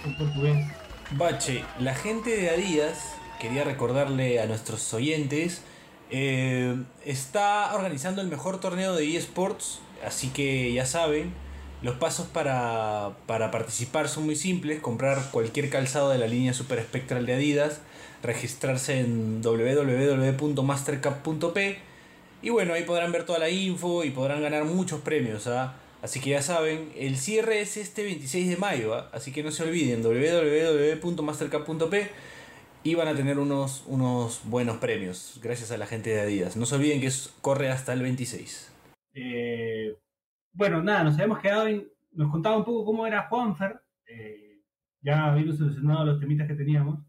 [0.05, 0.68] en portugués.
[1.12, 5.64] Bache, la gente de Adidas, quería recordarle a nuestros oyentes,
[6.12, 11.34] eh, está organizando el mejor torneo de eSports, así que ya saben,
[11.82, 17.26] los pasos para, participar son muy simples, comprar cualquier calzado de la línea Super Spectral
[17.26, 17.82] de Adidas,
[18.24, 21.90] registrarse en www.mastercap.p
[22.42, 25.48] y bueno, ahí podrán ver toda la info y podrán ganar muchos premios.
[25.48, 25.76] ¿ah?
[26.02, 29.10] Así que ya saben, el cierre es este 26 de mayo, ¿ah?
[29.12, 32.10] así que no se olviden www.mastercap.p
[32.82, 36.56] y van a tener unos, unos buenos premios gracias a la gente de Adidas.
[36.56, 37.12] No se olviden que
[37.42, 38.74] corre hasta el 26.
[39.14, 39.98] Eh,
[40.54, 44.62] bueno, nada, nos habíamos quedado en, nos contaba un poco cómo era Juanfer, eh,
[45.02, 47.00] ya habíamos solucionado los temitas que teníamos.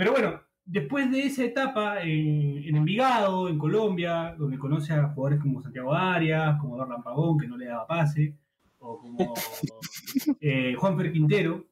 [0.00, 5.60] Pero bueno, después de esa etapa en, Envigado, en Colombia, donde conoce a jugadores como
[5.60, 8.34] Santiago Arias, como Dorlan Pagón, que no le daba pase,
[8.78, 9.18] o como
[10.40, 11.66] eh, Juan Fer Quintero.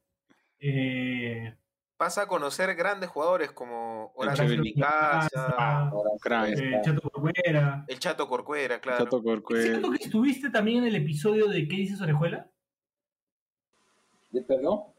[0.61, 1.55] Eh,
[1.97, 5.91] Pasa a conocer grandes jugadores como Horacio Picasa,
[6.47, 7.87] el eh, Chato Corcuera.
[7.89, 9.05] El Chato Corcuera, claro.
[9.05, 9.63] Chato Corcuera.
[9.65, 12.47] ¿Es cierto que estuviste también en el episodio de ¿Qué dices Orejuela?
[14.31, 14.98] ¿De perdón?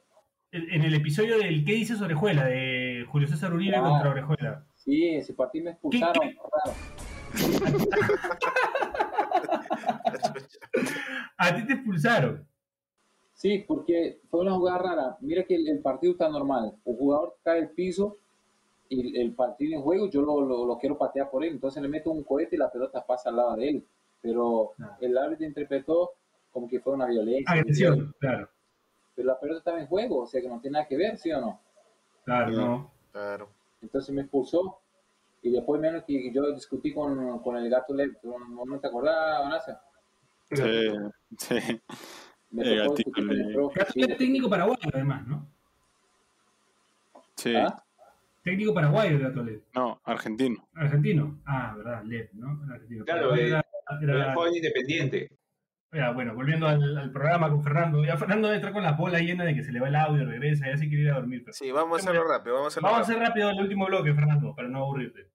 [0.51, 2.45] En el episodio del ¿Qué dices Orejuela?
[2.45, 4.65] De Julio César Uribe contra Orejuela.
[4.73, 6.27] Sí, ese partido me expulsaron.
[11.37, 12.47] A ti te expulsaron.
[13.33, 15.17] Sí, porque fue una jugada rara.
[15.21, 16.73] Mira que el, partido está normal.
[16.83, 18.17] El jugador cae al piso
[18.89, 21.51] y el partido en juego yo lo, lo, quiero patear por él.
[21.51, 23.85] Entonces le meto un cohete y la pelota pasa al lado de él.
[24.19, 24.97] Pero ah.
[24.99, 26.13] el árbitro interpretó
[26.51, 27.53] como que fue una violencia.
[27.53, 28.49] Agresión, claro.
[29.19, 31.29] Pero la pelota estaba en juego, o sea que no tiene nada que ver, ¿sí
[31.33, 31.59] o no?
[32.23, 32.91] Claro, no.
[33.11, 33.49] Claro.
[33.81, 34.79] Entonces me expulsó
[35.41, 39.83] y después menos que yo discutí con, con el gato Lev, ¿no te acordás, Vanessa?
[40.49, 40.55] Sí,
[41.37, 41.81] sí.
[42.51, 43.53] Me El tocó gatito discutir con el Lev.
[43.55, 44.01] profe, sí.
[44.07, 45.45] Es técnico paraguayo, además, ¿no?
[47.35, 47.53] Sí.
[47.57, 47.83] ¿Ah?
[48.41, 49.59] Técnico paraguayo el gato LED.
[49.75, 50.65] No, argentino.
[50.75, 51.41] Argentino.
[51.45, 52.63] Ah, verdad, LED, ¿no?
[52.63, 53.03] Era argentino.
[53.03, 53.63] Claro, Era- eh,
[54.01, 55.29] era- Era joven independiente.
[55.91, 58.03] Ya, bueno, volviendo al, al programa con Fernando.
[58.05, 60.67] Ya Fernando entra con las bolas llenas de que se le va el audio, regresa,
[60.67, 61.41] ya se quiere ir a dormir.
[61.43, 63.17] pero- Sí, vamos a hacerlo rápido, vamos a hacerlo Vamos a rápido.
[63.17, 65.27] hacer rápido el último bloque, Fernando, para no aburrirte.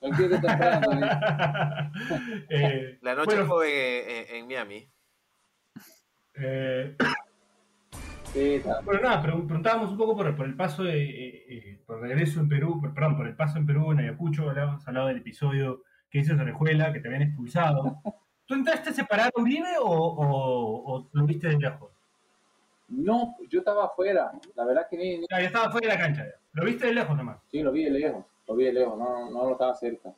[0.00, 0.40] Tranquilo ¿eh?
[2.48, 4.88] Eh, La noche bueno, joven en, en- en Miami.
[6.36, 6.96] eh,
[8.84, 12.40] bueno, nada, pregun- preguntábamos un poco por, por el paso de, eh, eh, por regreso
[12.40, 15.82] en Perú, por, perdón, por el paso en Perú, en Ayacucho, hablábamos hablado del episodio
[16.10, 17.96] que hizo Orejuela, que te habían expulsado.
[18.46, 21.90] ¿Tú entraste a separar a Uribe o, o- o lo viste de lejos?
[22.88, 26.00] No, yo estaba afuera, la verdad que ni, ni- Ah, ya estaba fuera de la
[26.00, 26.34] cancha, ya.
[26.52, 27.38] lo viste de lejos nomás.
[27.50, 30.12] sí, lo vi de lejos, lo vi de lejos, no, no lo estaba cerca.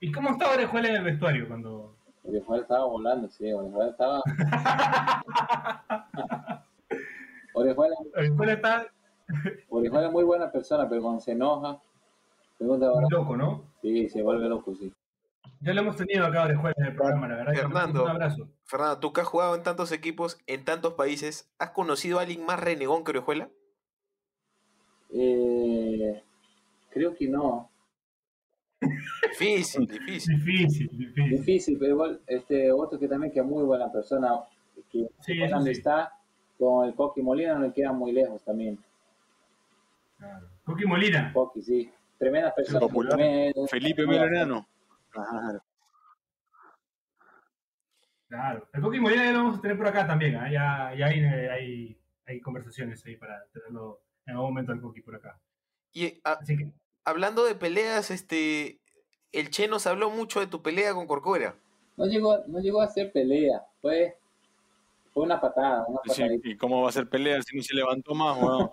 [0.00, 4.22] ¿Y cómo estaba Orejuela en el vestuario cuando, Orejuela estaba volando, sí, Orejuela estaba...
[7.52, 8.86] Orejuela, Orejuela está
[9.68, 11.78] Orejuela es muy buena persona, pero cuando se enoja,
[12.60, 13.64] loco, ¿no?
[13.82, 14.92] sí, se vuelve loco, sí.
[15.62, 17.52] Ya lo hemos tenido acá Orejuela en el programa, la verdad.
[17.54, 18.04] Fernando.
[18.04, 18.48] Un abrazo.
[18.64, 22.46] Fernando, tú que has jugado en tantos equipos, en tantos países, ¿has conocido a alguien
[22.46, 23.50] más renegón que Orejuela?
[25.12, 26.22] Eh,
[26.90, 27.70] creo que no,
[28.80, 30.36] Difícil, difícil.
[30.38, 31.30] Difícil, difícil.
[31.30, 34.30] difícil, pero igual, este, otro que también que es muy buena persona,
[34.90, 35.78] que Sí, con eso donde sí.
[35.80, 36.12] está,
[36.58, 38.78] con el Coqui Molina no le queda muy lejos también.
[40.18, 40.46] Claro.
[40.64, 41.32] Coqui Molina.
[41.32, 41.90] Coqui, sí.
[42.20, 42.78] Tremenda persona.
[42.80, 43.14] popular.
[43.16, 43.66] tremendo.
[43.66, 44.68] Felipe Melonano.
[45.08, 45.62] Claro.
[48.28, 48.68] Claro.
[48.74, 50.36] El Molina ya lo vamos a tener por acá también.
[50.36, 50.48] ¿ah?
[50.52, 55.16] Ya, ya hay, hay, hay conversaciones ahí para tenerlo en algún momento al Coqui por
[55.16, 55.40] acá.
[55.92, 56.70] Y a- Así que,
[57.04, 58.78] hablando de peleas, este,
[59.32, 61.56] el Che nos habló mucho de tu pelea con Corcuera.
[61.96, 64.16] No llegó, no llegó a ser pelea, fue,
[65.12, 66.48] fue una patada, una Sí, patadita.
[66.48, 68.70] ¿Y cómo va a ser pelea si no se levantó más, weón?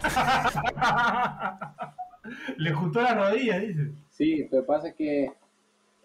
[2.56, 3.92] le juntó la rodilla, dice.
[4.10, 5.32] Sí, pero pasa que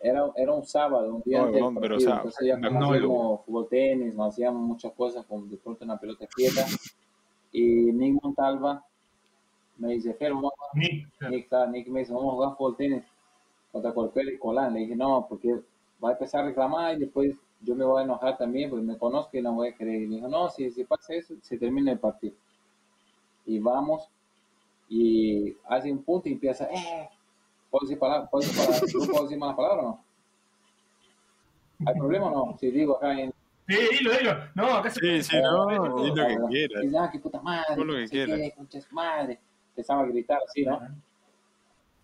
[0.01, 2.47] era, era un sábado, un día No, antes del weón, pero, partido, o sea, entonces
[2.47, 5.97] ya no, como no, hacíamos fútbol tenis, nos hacíamos muchas cosas con de pronto una
[5.97, 6.65] pelota quieta,
[7.51, 8.83] y Nick Montalva
[9.77, 11.07] me dice, Fer, vamos a Nick.
[11.29, 13.03] Nick, claro, Nick me dice, vamos a jugar fútbol tenis
[13.71, 14.73] contra Corpel y Colán.
[14.73, 15.59] Le dije, no, porque
[16.03, 18.97] va a empezar a reclamar y después yo me voy a enojar también porque me
[18.97, 20.01] conozco y no voy a querer.
[20.01, 22.35] Y me dijo, no, si, si pasa eso, se termina el partido.
[23.45, 24.09] Y vamos
[24.89, 27.09] y hace un punto y empieza, eh,
[27.69, 28.93] ¿puedo decir, palabras, ¿puedo decir, palabras?
[28.93, 30.03] ¿No puedo decir malas palabras o no?
[31.87, 32.57] ¿Hay problema o no?
[32.57, 33.33] Si digo acá en...
[33.67, 34.33] Sí, dilo, dilo.
[34.55, 36.83] No, acá se Sí, sí, no, di lo que quieras.
[36.83, 38.39] Y dice, ah, qué puta madre, Pon lo que no quieras.
[38.39, 39.39] qué, concha de su madre.
[39.69, 40.79] Empezaba a gritar así, ¿no?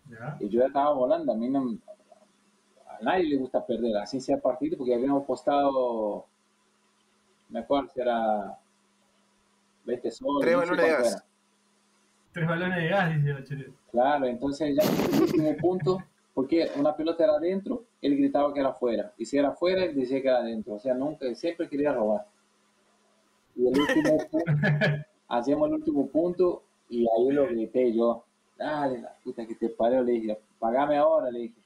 [0.08, 0.36] Ya.
[0.38, 1.76] Y yo ya estaba volando, a mí no,
[2.88, 6.26] a nadie le gusta perder, así sea partido, porque habíamos postado,
[7.48, 8.56] me acuerdo si era
[9.84, 10.40] 20 soles.
[10.40, 11.12] Tres no balones de cuánto gas.
[11.12, 11.24] era.
[12.36, 13.72] Tres balones de gas, dice Bachelet.
[13.90, 16.02] Claro, entonces ya en el último punto,
[16.34, 19.94] porque una pelota era adentro, él gritaba que era afuera, y si era afuera, él
[19.94, 22.26] decía que era adentro, o sea, nunca, siempre quería robar.
[23.54, 24.50] Y el último punto,
[25.28, 28.22] hacíamos el último punto, y ahí lo grité yo,
[28.58, 31.60] dale, la puta que te parió, le dije, pagame ahora, le dije.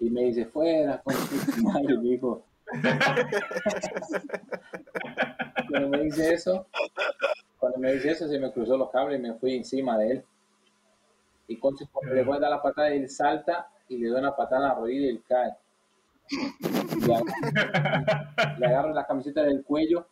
[0.00, 2.42] Y me dice, fuera, con tu madre, me dijo.
[5.70, 6.66] Cuando me dice eso,
[7.82, 10.24] me dice eso, se me cruzó los cables y me fui encima de él.
[11.48, 14.34] Y entonces cuando le voy a dar la patada, él salta y le doy una
[14.36, 15.52] patada en la rodilla y él cae.
[16.30, 17.22] Y ahí-
[18.58, 20.06] le agarro la camiseta del cuello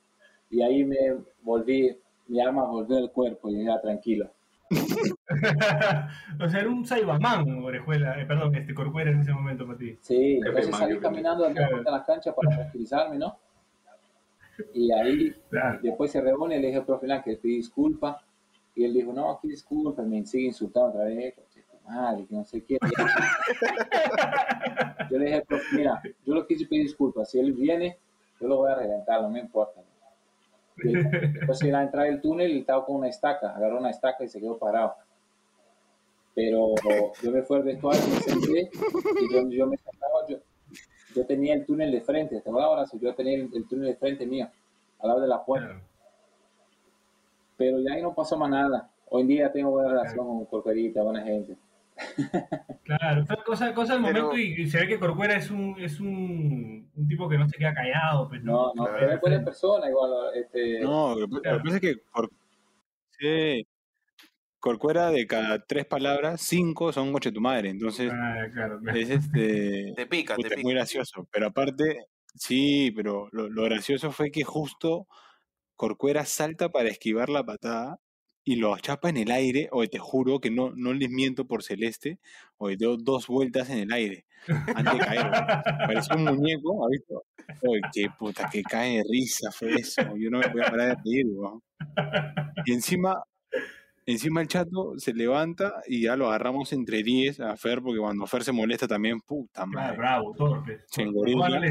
[0.50, 0.96] y ahí me
[1.42, 1.96] volví,
[2.26, 4.28] mi alma volvió al cuerpo y ya tranquilo.
[6.40, 8.20] o sea, era un Saibamán, Orejuela.
[8.20, 9.96] eh, perdón, este Corcuera en ese momento para ti.
[10.00, 11.82] Sí, entonces salí caminando Claro.
[11.82, 13.36] la cancha para tranquilizarme, ¿no?
[14.74, 15.78] Y ahí Claro.
[15.82, 18.16] después se reúne y le dije al profe Lan que pedí disculpas.
[18.74, 21.34] Y él dijo, no, aquí disculpa, me sigue insultando otra vez,
[21.86, 22.78] madre, que no sé qué.
[25.10, 27.98] Yo le dije profe, mira, yo lo quise pedir disculpas, si él viene,
[28.40, 29.80] yo lo voy a reventar, no me importa.
[30.82, 34.28] Entonces él a entrar al túnel y estaba con una estaca, agarró una estaca y
[34.28, 34.94] se quedó parado.
[36.34, 36.74] Pero
[37.22, 40.38] yo me fui al vestuario, me senté y yo, yo me sentaba, yo,
[41.14, 44.26] yo tenía el túnel de frente, ¿te acuerdas yo tenía el, el túnel de frente
[44.26, 44.48] mío,
[45.00, 45.68] al lado de la puerta.
[45.68, 45.84] Claro.
[47.56, 48.90] Pero ya ahí no pasó más nada.
[49.10, 51.56] Hoy en día tengo buena relación con Corperita, buena gente.
[52.84, 56.90] Claro, fue cosa, cosa del momento y, se ve que Corcuera es un, es un,
[56.96, 58.28] un, tipo que no se queda callado.
[58.28, 60.10] Pues, no, no, pero es buena persona igual.
[60.34, 60.80] Este...
[60.80, 61.94] No, lo que pasa es que
[63.10, 63.66] sí,
[64.60, 67.70] Corcuera de cada tres palabras, cinco son coche tu madre.
[67.70, 68.98] Entonces, ah, claro, claro.
[68.98, 69.92] es este.
[69.96, 70.60] Te pica, te pica.
[70.62, 71.26] muy gracioso.
[71.32, 75.06] Pero aparte, sí, pero lo, lo gracioso fue que justo
[75.76, 77.98] Corcuera salta para esquivar la patada
[78.44, 81.62] y lo chapa en el aire, o te juro que no, no les miento por
[81.62, 82.18] celeste,
[82.58, 84.26] o dio dos vueltas en el aire
[84.74, 85.30] antes de caer.
[85.86, 87.24] Parecía un muñeco, ¿has visto?
[87.62, 90.02] Oye, qué puta, que cae de risa fue eso.
[90.18, 91.26] Yo no me voy a parar de reír,
[92.66, 93.22] Y encima,
[94.12, 98.26] encima el chato se levanta y ya lo agarramos entre 10 a Fer, porque cuando
[98.26, 99.96] Fer se molesta también, puta madre.
[99.96, 100.80] bravo, torpe.
[100.86, 101.70] Se engorilla y,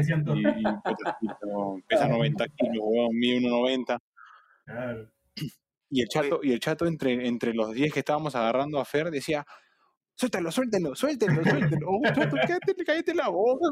[1.20, 3.98] y, pesa 90 kilos, mide 1,90.
[4.64, 5.10] Claro.
[5.90, 9.10] Y el chato, y el chato entre, entre los 10 que estábamos agarrando a Fer
[9.10, 9.44] decía,
[10.14, 11.86] suéltalo, suéltalo, suéltalo, suéltalo.
[11.90, 13.68] Oh, chato, cállate, cállate la boca.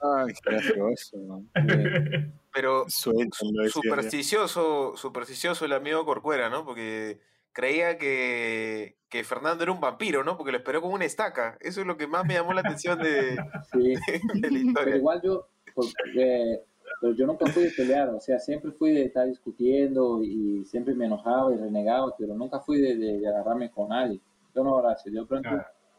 [0.00, 1.42] Ay, qué gracioso.
[2.52, 6.64] Pero supersticioso, supersticioso el amigo Corcuera, ¿no?
[6.64, 7.20] Porque
[7.52, 10.36] creía que, que, Fernando era un vampiro, ¿no?
[10.36, 11.56] Porque lo esperó con una estaca.
[11.60, 13.36] Eso es lo que más me llamó la atención de,
[13.72, 13.94] sí.
[14.34, 14.84] de la historia.
[14.84, 16.62] Pero igual yo, porque
[17.00, 20.94] pero yo nunca fui de pelear, o sea, siempre fui de estar discutiendo y siempre
[20.94, 24.20] me enojaba y renegaba, pero nunca fui de, de, agarrarme con nadie.
[24.54, 25.50] Yo no, gracias, yo pronto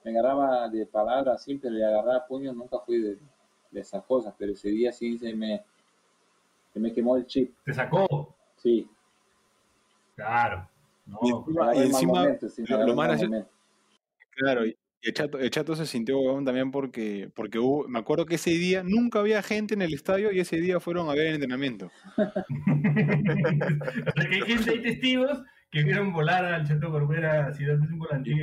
[0.03, 3.17] me agarraba de palabras simples y agarraba puños, nunca fui de,
[3.71, 5.63] de, esas cosas, pero ese día sí se me,
[6.73, 7.53] se me quemó el chip.
[7.63, 8.35] ¿Te sacó?
[8.57, 8.89] Sí.
[10.15, 10.69] Claro.
[11.05, 11.19] No,
[11.73, 12.27] y encima,
[12.85, 13.19] lo, más
[14.35, 18.25] claro, y el chato, el chato se sintió huevón también porque, porque hubo, me acuerdo
[18.25, 21.27] que ese día nunca había gente en el estadio y ese día fueron a ver
[21.27, 21.89] el entrenamiento.
[24.17, 25.41] hay gente, hay testigos
[25.71, 28.39] que vieron volar al Chato Corbera así dándose un volantín.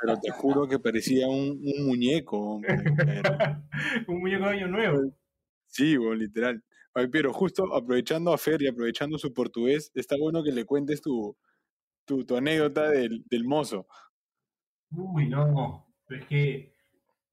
[0.00, 2.56] pero te juro que parecía un, un muñeco.
[4.08, 5.12] un muñeco de año nuevo.
[5.66, 6.62] Sí, bueno, literal.
[7.12, 11.36] pero justo aprovechando a Fer y aprovechando su portugués, está bueno que le cuentes tu,
[12.04, 13.86] tu, tu anécdota del, del mozo.
[14.90, 16.74] Uy, no, pero es que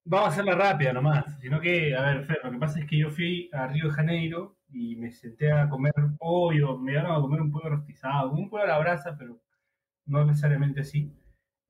[0.03, 2.97] vamos a hacerla rápida nomás, sino que, a ver, Fer, lo que pasa es que
[2.97, 7.21] yo fui a Río de Janeiro y me senté a comer pollo, me dieron a
[7.21, 9.41] comer un pollo rostizado, un pollo a la brasa, pero
[10.05, 11.11] no necesariamente así.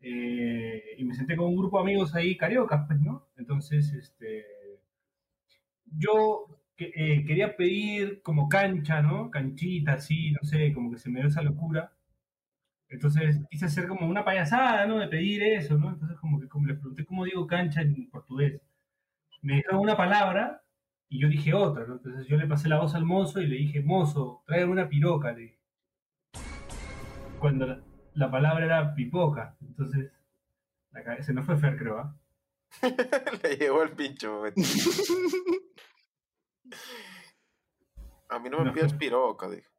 [0.02, 3.28] Eh, y me senté con un grupo de amigos ahí cariocas, pues, ¿no?
[3.38, 4.44] Entonces, este,
[5.86, 6.48] yo
[6.78, 9.30] eh, quería pedir como cancha, ¿no?
[9.30, 11.92] Canchita, así, no sé, como que se me dio esa locura.
[12.90, 15.00] Entonces quise hacer como una payasada, ¿no?
[15.00, 15.92] De pedir eso, ¿no?
[15.92, 18.62] Entonces como que como le pregunté cómo digo cancha en portugués.
[19.42, 20.65] Me dijeron una palabra
[21.10, 21.94] y yo dije otra, ¿no?
[21.94, 25.32] Entonces yo le pasé la voz al mozo y le dije, mozo, tráeme una piroca,
[25.32, 25.60] le dije.
[27.40, 27.84] Cuando
[28.14, 29.56] la, palabra era pipoca.
[29.62, 30.12] Entonces,
[30.92, 32.16] la, se nos fue Fer, creo, ¿ah?
[33.44, 34.44] le llegó el pincho.
[38.30, 39.70] A mí no me pidas piroca, dije.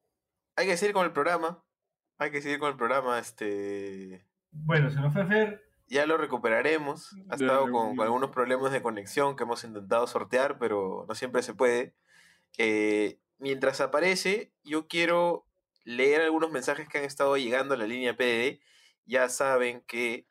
[0.54, 1.64] Hay que seguir con el programa.
[2.18, 4.24] Hay que seguir con el programa, este...
[4.50, 5.65] Bueno, se nos fue Fer.
[5.88, 7.14] Ya lo recuperaremos.
[7.28, 11.54] Ha estado con, algunos problemas de conexión que hemos intentado sortear, pero no siempre se
[11.54, 11.94] puede.
[12.58, 15.46] Eh, mientras aparece, yo quiero
[15.84, 18.58] leer algunos mensajes que han estado llegando a la línea PDD.
[19.04, 20.26] Ya saben que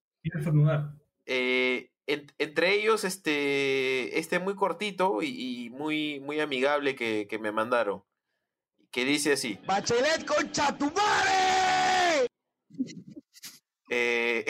[1.27, 8.03] Eh, entre ellos, este, este muy cortito y, muy, muy amigable que, que me mandaron
[8.91, 9.59] que dice así.
[9.67, 12.27] Bachelet con Chatumare.
[13.93, 14.47] Eh,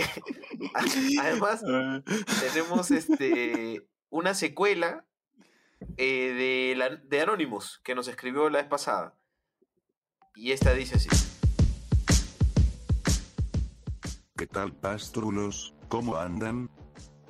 [1.21, 2.03] además, ah.
[2.41, 5.07] tenemos este una secuela
[5.97, 9.17] eh, de, la, de Anonymous que nos escribió la vez pasada.
[10.35, 11.09] Y esta dice así.
[14.37, 15.75] ¿Qué tal, pastrulos?
[15.89, 16.71] ¿Cómo andan?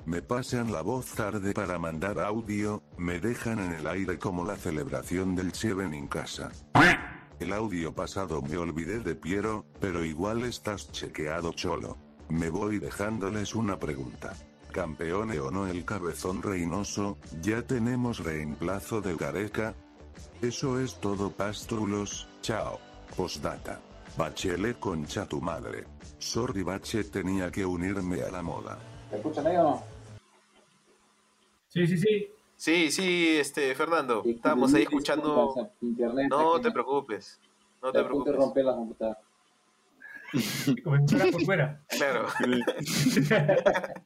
[0.05, 4.55] Me pasan la voz tarde para mandar audio, me dejan en el aire como la
[4.55, 6.51] celebración del Cheven en casa.
[7.41, 11.97] El audio pasado me olvidé de Piero, pero igual estás chequeado cholo.
[12.29, 14.35] Me voy dejándoles una pregunta.
[14.71, 17.17] ¿Campeone o no el cabezón reinoso?
[17.41, 19.73] ¿Ya tenemos reemplazo de Gareca?
[20.43, 22.79] Eso es todo pastrulos, chao.
[23.17, 23.81] Postdata.
[24.15, 25.85] Bachelet concha tu madre.
[26.19, 28.77] Sorry Bache tenía que unirme a la moda.
[29.09, 29.83] ¿Me escuchan ahí o no?
[31.69, 32.27] Sí, sí, sí.
[32.61, 34.21] Sí, sí, este, Fernando.
[34.23, 35.55] Estábamos ahí escuchando.
[35.81, 37.41] Internet, no te preocupes.
[37.81, 38.35] No te Te preocupes.
[38.35, 39.19] romper la computadora.
[40.83, 41.81] Comenzar por fuera.
[41.89, 42.27] Claro.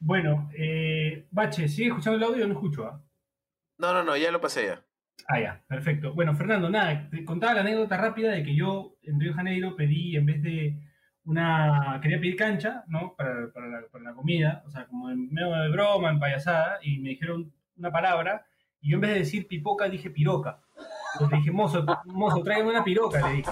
[0.00, 2.86] Bueno, eh, Bache, ¿sigue escuchando el audio o no escucho?
[2.86, 3.00] ah?
[3.78, 4.82] No, no, no, ya lo pasé ya.
[5.28, 6.14] Ah, ya, perfecto.
[6.14, 9.76] Bueno, Fernando, nada, te contaba la anécdota rápida de que yo en Río de Janeiro
[9.76, 10.74] pedí, en vez de
[11.30, 13.14] una, quería pedir cancha, ¿no?
[13.14, 16.78] Para, para la, para la comida, o sea, como en medio de broma, en payasada,
[16.82, 18.44] y me dijeron una palabra,
[18.80, 20.58] y yo en vez de decir pipoca dije piroca.
[21.14, 23.50] Entonces dije, mozo, mozo, tráigame una piroca, le dije.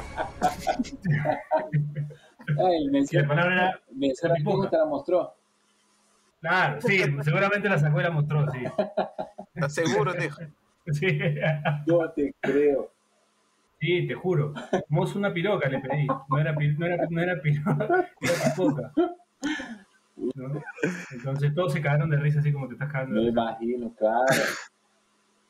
[2.49, 4.71] Ay, el la palabra era mensaje pipoca.
[4.71, 5.35] te la mostró.
[6.41, 8.65] Claro, sí, seguramente la sacó y la mostró, sí.
[9.55, 10.41] ¿Estás seguro, dijo?
[10.91, 11.19] Sí.
[11.87, 12.91] Yo te creo.
[13.81, 14.55] Sí, te juro.
[14.89, 16.07] Mozo una piroca le pedí.
[16.29, 17.85] No era, no era, no era piroca,
[18.21, 18.93] era pipoca.
[20.17, 20.63] ¿No?
[21.13, 24.27] Entonces todos se cagaron de risa así como te estás cagando Me imagino, claro.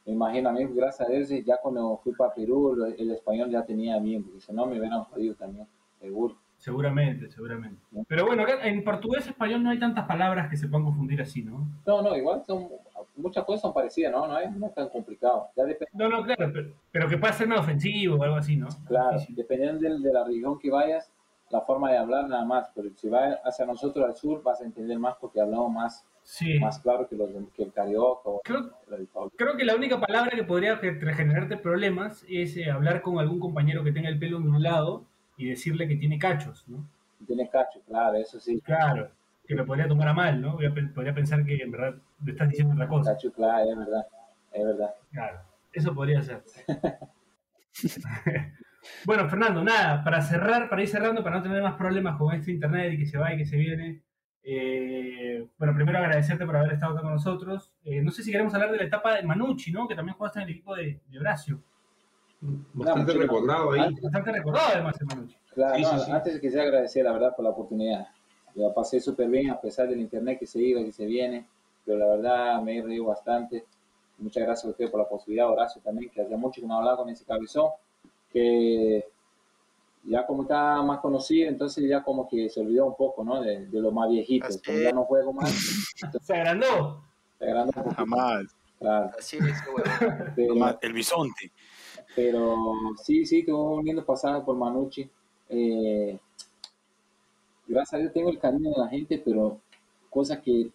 [0.05, 3.64] Me imagino a mí, gracias a Dios, ya cuando fui para Perú, el español ya
[3.64, 5.66] tenía bien, porque si no me hubieran jodido también,
[6.01, 6.37] seguro.
[6.59, 7.80] Seguramente, seguramente.
[8.09, 11.42] Pero bueno, en portugués y español no hay tantas palabras que se puedan confundir así,
[11.42, 11.66] ¿no?
[11.86, 12.68] No, no, igual son,
[13.16, 14.26] muchas cosas son parecidas, ¿no?
[14.26, 15.46] No es, no es tan complicado.
[15.56, 18.56] Ya depende, No, no, claro, pero, pero que pueda ser más ofensivo o algo así,
[18.56, 18.66] ¿no?
[18.86, 21.12] claro, dependiendo del- de, la región que vayas,
[21.50, 24.64] la forma de hablar nada más, pero si vas hacia nosotros al sur vas a
[24.64, 26.59] entender más porque hablamos más, Sí.
[26.59, 29.09] más claro que, los, de- que el carioca o Creo- el.
[29.36, 33.38] Creo que la única palabra que podría ge- generarte problemas es eh, hablar con algún
[33.40, 35.04] compañero que tenga el pelo ondulado
[35.39, 36.86] y decirle que tiene cachos, ¿no?
[37.26, 38.61] Tiene cacho, claro, eso sí.
[38.61, 39.11] Claro,
[39.47, 40.59] que lo podría tomar a mal, ¿no?
[40.95, 43.12] Podría pensar que en verdad le estás diciendo otra cosa.
[43.12, 44.07] Cacho, claro, es verdad,
[44.53, 44.95] es verdad.
[45.11, 45.41] Claro,
[45.72, 46.43] eso podría ser.
[49.05, 52.53] bueno, Fernando, nada, para cerrar, para ir cerrando, para no tener más problemas con este
[52.53, 54.03] internet y que se va y que se viene.
[54.43, 57.72] eh, bueno, primero agradecerte por haber estado acá con nosotros.
[57.84, 59.86] Eh, no sé si queremos hablar de la etapa de Manucci, ¿no?
[59.89, 61.62] Que también jugaste en el equipo de, de Horacio.
[62.41, 63.95] Bastante recordado ahí.
[64.01, 65.36] Bastante recordado además Manucci.
[65.55, 66.11] Claro, Sí, no, sí, sí.
[66.12, 68.09] antes quisiera agradecer la verdad por la oportunidad.
[68.55, 71.47] La pasé súper bien a pesar del internet que se iba, que se viene,
[71.84, 73.64] pero la verdad me he reído bastante.
[74.18, 76.97] Muchas gracias a usted por la posibilidad, Horacio también, que hacía mucho que no hablaba
[76.99, 77.70] con ese cabezón,
[78.32, 79.05] que
[80.05, 83.41] ya como está más conocido, entonces ya como que se olvidó un poco, ¿no?
[83.43, 84.47] De, de lo más viejito.
[84.47, 85.51] Así Como ya no juego más,
[86.22, 87.03] Se agrandó.
[87.39, 87.95] se poquito.
[87.95, 88.45] Jamás.
[88.78, 89.62] Claro, Así es,
[90.47, 90.78] bueno.
[90.80, 91.51] El bisonte.
[92.14, 92.56] Pero
[93.02, 95.09] sí, sí, tuvo un lindo pasaje por Manucci.
[95.48, 96.18] Eh,
[97.66, 99.59] gracias a Dios tengo el cariño de la gente, pero
[100.11, 100.70] cosas que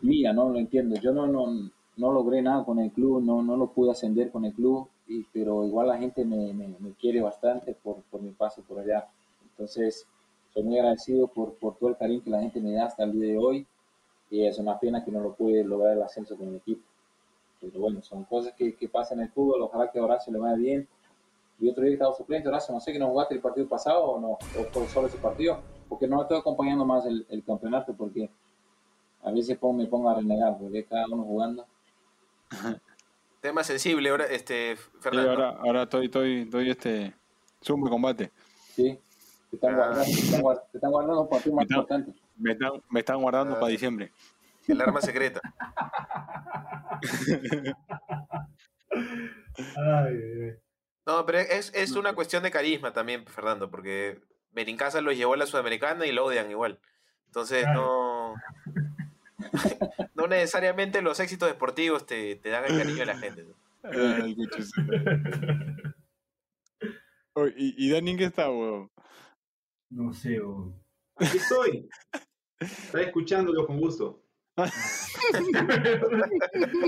[0.00, 0.96] mía, no lo entiendo.
[0.96, 4.44] Yo no, no, no logré nada con el club, no, no lo pude ascender con
[4.44, 8.30] el club, y, pero igual la gente me, me, me quiere bastante por, por mi
[8.30, 9.08] paso por allá.
[9.50, 10.06] Entonces,
[10.54, 13.12] soy muy agradecido por, por todo el cariño que la gente me da hasta el
[13.12, 13.66] día de hoy,
[14.30, 16.82] y es una pena que no lo pude lograr el ascenso con el equipo.
[17.62, 20.38] Pero bueno, son cosas que, que pasan en el fútbol, ojalá que a Horacio le
[20.38, 20.88] vaya bien.
[21.60, 24.20] Y otro día estaba suplente, Horacio, no sé que no jugaste el partido pasado o
[24.20, 28.28] no, o por solo ese partido, porque no estoy acompañando más el, el campeonato, porque
[29.22, 31.64] a veces pongo- me pongo a renegar, porque cada uno jugando.
[33.40, 35.30] Tema sensible, ahora, este, Sí, Fernando.
[35.30, 36.88] ahora, ahora estoy, estoy, estoy este.
[37.64, 38.30] De combate.
[38.74, 38.98] ¿sí?
[39.50, 39.76] Te están, Ah.
[39.76, 42.20] guardando, te están, guard- te están guardando un partido más Me está- importante.
[42.38, 43.60] Me están, me están guardando Ah.
[43.60, 44.10] para diciembre.
[44.68, 45.40] El arma secreta.
[49.76, 50.56] Ay.
[51.06, 54.20] No, pero es, es una cuestión de carisma también, Fernando, porque
[54.52, 56.80] Benincasa los llevó a la Sudamericana y lo odian igual.
[57.26, 58.34] Entonces, no.
[60.14, 63.44] no necesariamente los éxitos deportivos te, te dan el cariño de la gente.
[63.44, 63.54] ¿no?
[63.82, 64.36] Ay.
[67.34, 68.90] Oye, ¿Y, y Dani qué está, weón?
[69.90, 70.74] No sé, bo.
[71.16, 71.88] Aquí estoy.
[72.60, 74.22] Está escuchándolo con gusto.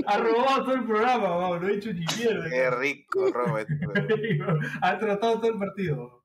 [0.05, 2.47] ha robado todo el programa, bo, no he hecho ni mierda.
[2.49, 3.67] Qué rico, Robert.
[4.81, 6.23] ha tratado todo el partido.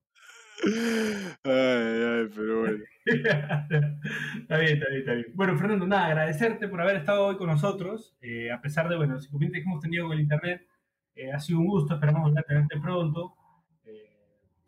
[0.63, 2.85] Ay, ay, pero bueno.
[3.07, 5.27] está bien, está bien, está bien.
[5.35, 8.15] Bueno, Fernando, nada, agradecerte por haber estado hoy con nosotros.
[8.21, 10.67] eh, a pesar de, bueno, los inconvenientes que hemos tenido con el internet,
[11.15, 13.37] eh, ha sido un gusto, esperamos volver a tenerte pronto.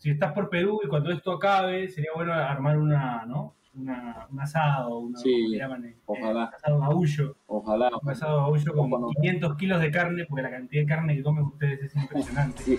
[0.03, 3.55] Si estás por Perú y cuando esto acabe, sería bueno armar una, ¿no?
[3.75, 5.85] Una, un asado, una, Sí, ¿cómo le llaman?
[5.85, 6.45] Eh, ojalá.
[6.47, 7.37] asado baullo.
[7.47, 7.89] Ojalá.
[8.03, 9.13] Un asado baullo con Ojalá.
[9.21, 12.63] 500 kilos de carne, porque la cantidad de carne que comen ustedes es impresionante.
[12.65, 12.79] Sí.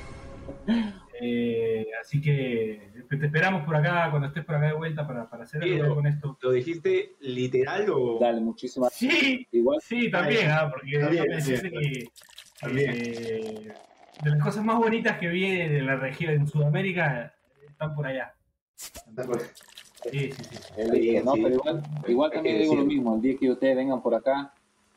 [1.21, 5.43] Eh, así que te esperamos por acá, cuando estés por acá de vuelta para, para
[5.43, 6.37] hacer algo con esto.
[6.41, 8.17] ¿Lo dijiste literal o...?
[8.19, 11.93] Dale, muchísimas Sí, Igual, sí, también, ah, porque También, déjame decirte también.
[11.93, 12.09] que
[12.59, 12.91] También.
[12.93, 13.73] eh,
[14.21, 17.33] de las cosas más bonitas que vi de la región en Sudamérica
[17.67, 18.33] están por allá.
[20.11, 20.57] Sí, sí, sí.
[20.77, 24.13] El no, pero igual, igual también digo lo mismo, el día que ustedes vengan por
[24.15, 24.53] acá,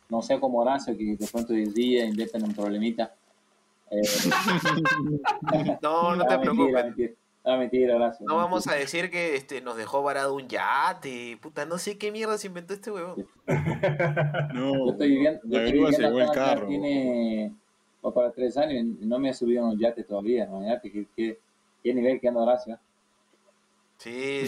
[0.08, 3.14] no sea como Horacio, que de pronto el día invierten un problemita.
[3.90, 4.00] Eh,
[5.82, 6.84] no, no te preocupes.
[6.84, 7.12] Mentira,
[7.44, 8.26] no, mentira, Horacio.
[8.26, 11.38] No vamos a decir que este, nos dejó varado un yate.
[11.40, 13.26] Puta, no sé qué mierda se inventó este huevón.
[14.54, 16.66] No, Yo estoy viviendo, yo la estoy grúa se viviendo llevó el carro.
[16.66, 17.52] tiene
[18.06, 20.44] va para tres años y no me he subido a un yate todavía.
[20.44, 21.38] Imagínate qué, qué,
[21.82, 22.78] qué nivel que anda Horacio.
[23.98, 24.44] Sí,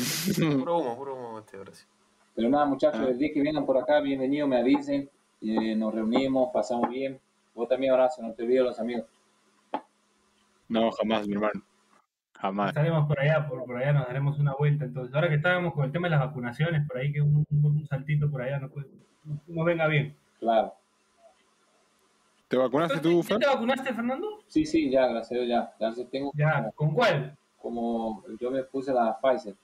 [0.59, 1.87] puro humo, puro humo este Horacio.
[2.35, 3.09] Pero nada, muchachos, Ah.
[3.09, 7.19] el día que vengan por acá, bienvenidos, me avisen, eh, nos reunimos, pasamos bien.
[7.55, 9.07] Vos también, Horacio, no te olvides los amigos.
[10.69, 11.63] No, jamás, mi hermano.
[12.35, 12.69] Jamás.
[12.69, 14.85] Estaremos por allá, por, por allá nos daremos una vuelta.
[14.85, 17.65] Entonces, ahora que estábamos con el tema de las vacunaciones, por ahí que un, un-
[17.65, 18.87] un saltito por allá nos, puede-
[19.49, 20.15] nos venga bien.
[20.39, 20.73] Claro.
[22.49, 23.39] ¿Te vacunaste tú, ¿Ya Fer?
[23.39, 24.43] te vacunaste, Fernando?
[24.47, 25.75] Sí, sí, ya, gracias a Dios, ya.
[25.79, 27.37] Gracias, tengo Ya, ¿con cuál?
[27.61, 29.55] como, yo me puse la Pfizer.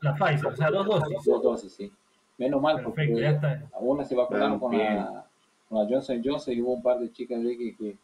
[0.00, 1.24] La Pfizer, o sea, dos dosis.
[1.24, 1.92] Dos dosis, sí.
[2.38, 3.68] Menos mal, Perfecto, porque ya está.
[3.74, 5.24] algunas se vacunaron con la,
[5.68, 7.96] con la Johnson Johnson y hubo un par de chicas de que, que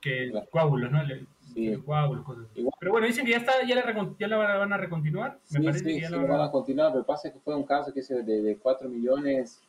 [0.00, 1.02] Que coágulos, ¿no?
[1.02, 1.74] Le- Sí.
[1.84, 2.60] coágulos, cosas así.
[2.60, 2.74] Igual.
[2.78, 5.38] Pero bueno, dicen que ya está, ya la, ya la van a recontinuar.
[5.50, 6.50] Me Sí, parece sí, que ya sí, la van a...
[6.50, 9.62] continuar, pero pasa que fue un caso que es de, de 4 millones,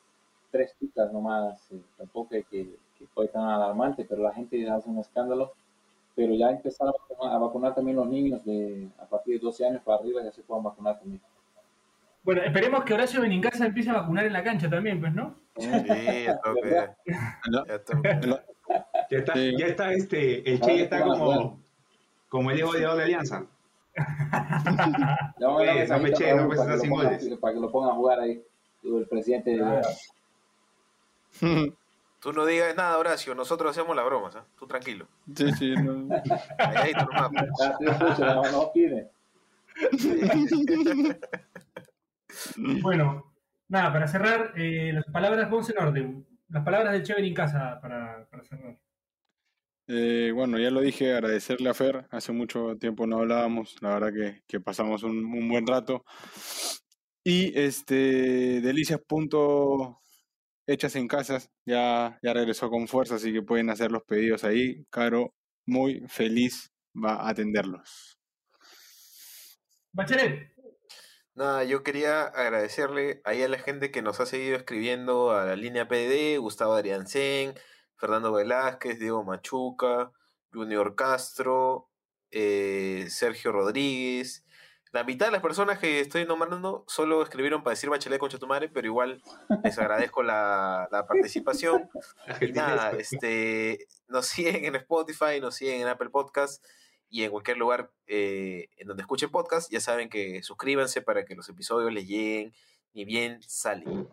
[0.52, 4.89] tres chicas nomás, eh, tampoco es que, que fue tan alarmante, pero la gente hace
[4.89, 5.54] un escándalo,
[6.16, 9.66] pero ya empezaron a vacunar, a vacunar también los niños de a partir de 12
[9.66, 11.22] años para arriba, ya se pueden vacunar también.
[12.24, 15.36] Bueno, esperemos que Horacio Benincasa empiece a vacunar en la cancha también, pues, ¿no?
[15.58, 15.70] Sí,
[16.70, 16.95] ya.
[19.10, 21.60] Ya está, ya está este, el A Che ya está como,
[22.28, 23.45] como el Evo de la Alianza.
[23.97, 26.89] Ya vamos a dar Pues, no, Peche, a Raúl no, pues, para, que lo sin
[26.91, 27.38] ponga, goles.
[27.39, 28.43] para que lo ponga a jugar ahí,
[28.84, 29.82] el presidente de...
[32.20, 33.34] Tú no digas nada, Horacio.
[33.34, 34.45] Nosotros hacemos las bromas, ¿ah?
[34.57, 35.07] Tú tranquilo.
[35.36, 35.74] Sí, sí.
[35.76, 36.07] no.
[38.20, 39.09] No, no pide.
[42.82, 43.34] Bueno,
[43.70, 46.28] nada, para cerrar, eh, las palabras, vamos en orden.
[46.49, 48.78] Las palabras del Che Benincasa para, para cerrar.
[49.88, 52.05] Eh, bueno, ya lo dije, agradecerle a Fer.
[52.11, 53.76] Hace mucho tiempo no hablábamos.
[53.82, 56.03] La verdad que, que pasamos un, un buen rato.
[57.24, 60.01] Y este, Delicias punto
[60.70, 64.86] hechas en casas ya, ya regresó con fuerza, así que pueden hacer los pedidos ahí.
[64.89, 65.34] Caro,
[65.65, 68.20] muy feliz va a atenderlos.
[69.91, 70.53] Bachelet,
[71.39, 75.55] Nada, yo quería agradecerle ahí a la gente que nos ha seguido escribiendo a la
[75.55, 77.53] línea PDD, Gustavo Adriancén,
[77.95, 80.11] Fernando Velázquez, Diego Machuca,
[80.51, 81.89] Junior Castro,
[82.30, 84.45] eh, Sergio Rodríguez.
[84.92, 88.48] La mitad de las personas que estoy nombrando solo escribieron para decir Bachelet concha tu
[88.48, 89.22] madre, pero igual
[89.64, 91.90] les agradezco la, la participación.
[92.42, 96.66] Y nada, este, nos siguen en Spotify, nos siguen en Apple Podcast
[97.10, 99.72] y en cualquier lugar eh, en donde escuchen podcast.
[99.72, 102.54] Ya saben que suscríbanse para que los episodios les lleguen
[102.94, 104.08] ni bien salen.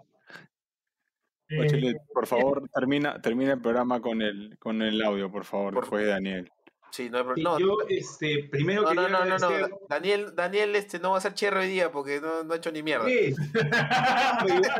[1.48, 5.74] eh, Bachelet, por favor, termina, termina el programa con el, con el audio, por favor,
[5.74, 6.52] después de Daniel.
[6.96, 7.58] Sí, no hay problema.
[7.58, 9.48] Yo, este, primero no, quería no,
[9.86, 12.72] Daniel, Daniel este, no va a ser cherro hoy día porque no, no ha hecho
[12.72, 13.04] ni mierda.
[13.04, 13.34] Sí.
[14.46, 14.72] Igual,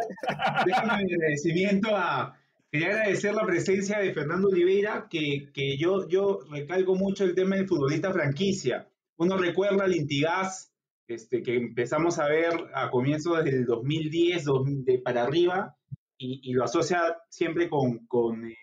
[0.64, 2.34] Déjame mi agradecimiento a.
[2.72, 7.56] Quería agradecer la presencia de Fernando Oliveira, que, que yo, yo recalco mucho el tema
[7.56, 8.88] del futbolista franquicia.
[9.18, 10.72] Uno recuerda al Intigas,
[11.08, 15.76] este, que empezamos a ver a comienzos del 2010 2000 de para arriba,
[16.18, 18.56] y, y lo asocia siempre con, con, eh,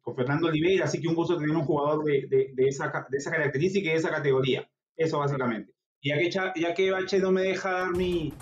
[0.00, 3.16] con Fernando Oliveira, así que un gusto tener un jugador de, de, de esa, de
[3.16, 4.68] esa característica y de esa categoría.
[4.96, 5.72] Eso básicamente.
[6.00, 8.32] Y ya que, ya que Bache no me deja dar mi,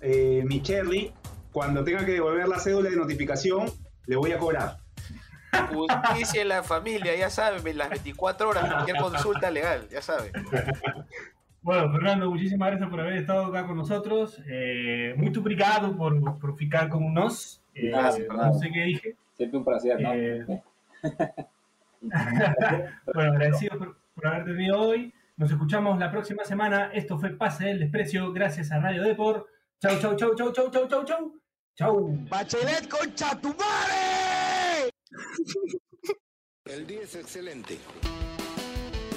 [0.00, 1.12] eh, mi cherry,
[1.52, 3.70] cuando tenga que devolver la cédula de notificación,
[4.06, 4.76] le voy a cobrar.
[5.72, 10.32] Justicia en la familia, ya saben, las 24 horas, cualquier consulta legal, ya saben.
[11.62, 14.40] Bueno, Fernando, muchísimas gracias por haber estado acá con nosotros.
[14.48, 17.60] Eh, muy obrigado por, por ficar con nos.
[17.76, 19.16] Eh, Gracias, no sé qué dije.
[19.36, 20.14] Siempre un placer, ¿no?
[20.14, 20.62] Eh,
[23.12, 25.12] bueno, agradecido por, por haberte venido hoy.
[25.36, 26.90] Nos escuchamos la próxima semana.
[26.94, 29.46] Esto fue Pase del Desprecio, gracias a Radio Deport.
[29.78, 31.32] Chau, chau, chau, chau, chau, chau, chau, chau.
[31.74, 32.08] Chau.
[32.30, 34.90] Bachelet concha tu madre.
[36.64, 37.76] El día es excelente.